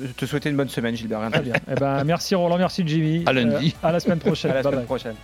Je 0.00 0.06
te 0.08 0.24
souhaitais 0.26 0.50
une 0.50 0.56
bonne 0.56 0.68
semaine, 0.70 0.96
Gilbert. 0.96 1.20
Rien 1.20 1.30
Très 1.30 1.42
bien. 1.42 1.52
eh 1.70 1.74
ben, 1.74 2.02
merci 2.04 2.34
Roland, 2.34 2.56
merci 2.58 2.82
Jimmy. 2.86 3.22
À 3.26 3.32
lundi. 3.32 3.74
Euh, 3.84 3.88
à 3.88 3.92
la 3.92 4.00
semaine 4.00 4.18
prochaine. 4.20 4.50
À 4.50 4.54
la 4.54 4.62
Bye 4.62 4.72
semaine 4.72 4.80
bye. 4.80 4.86
prochaine. 4.86 5.14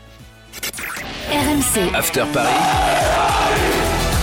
RMC, 1.30 1.94
After 1.94 2.24
Paris, 2.32 2.50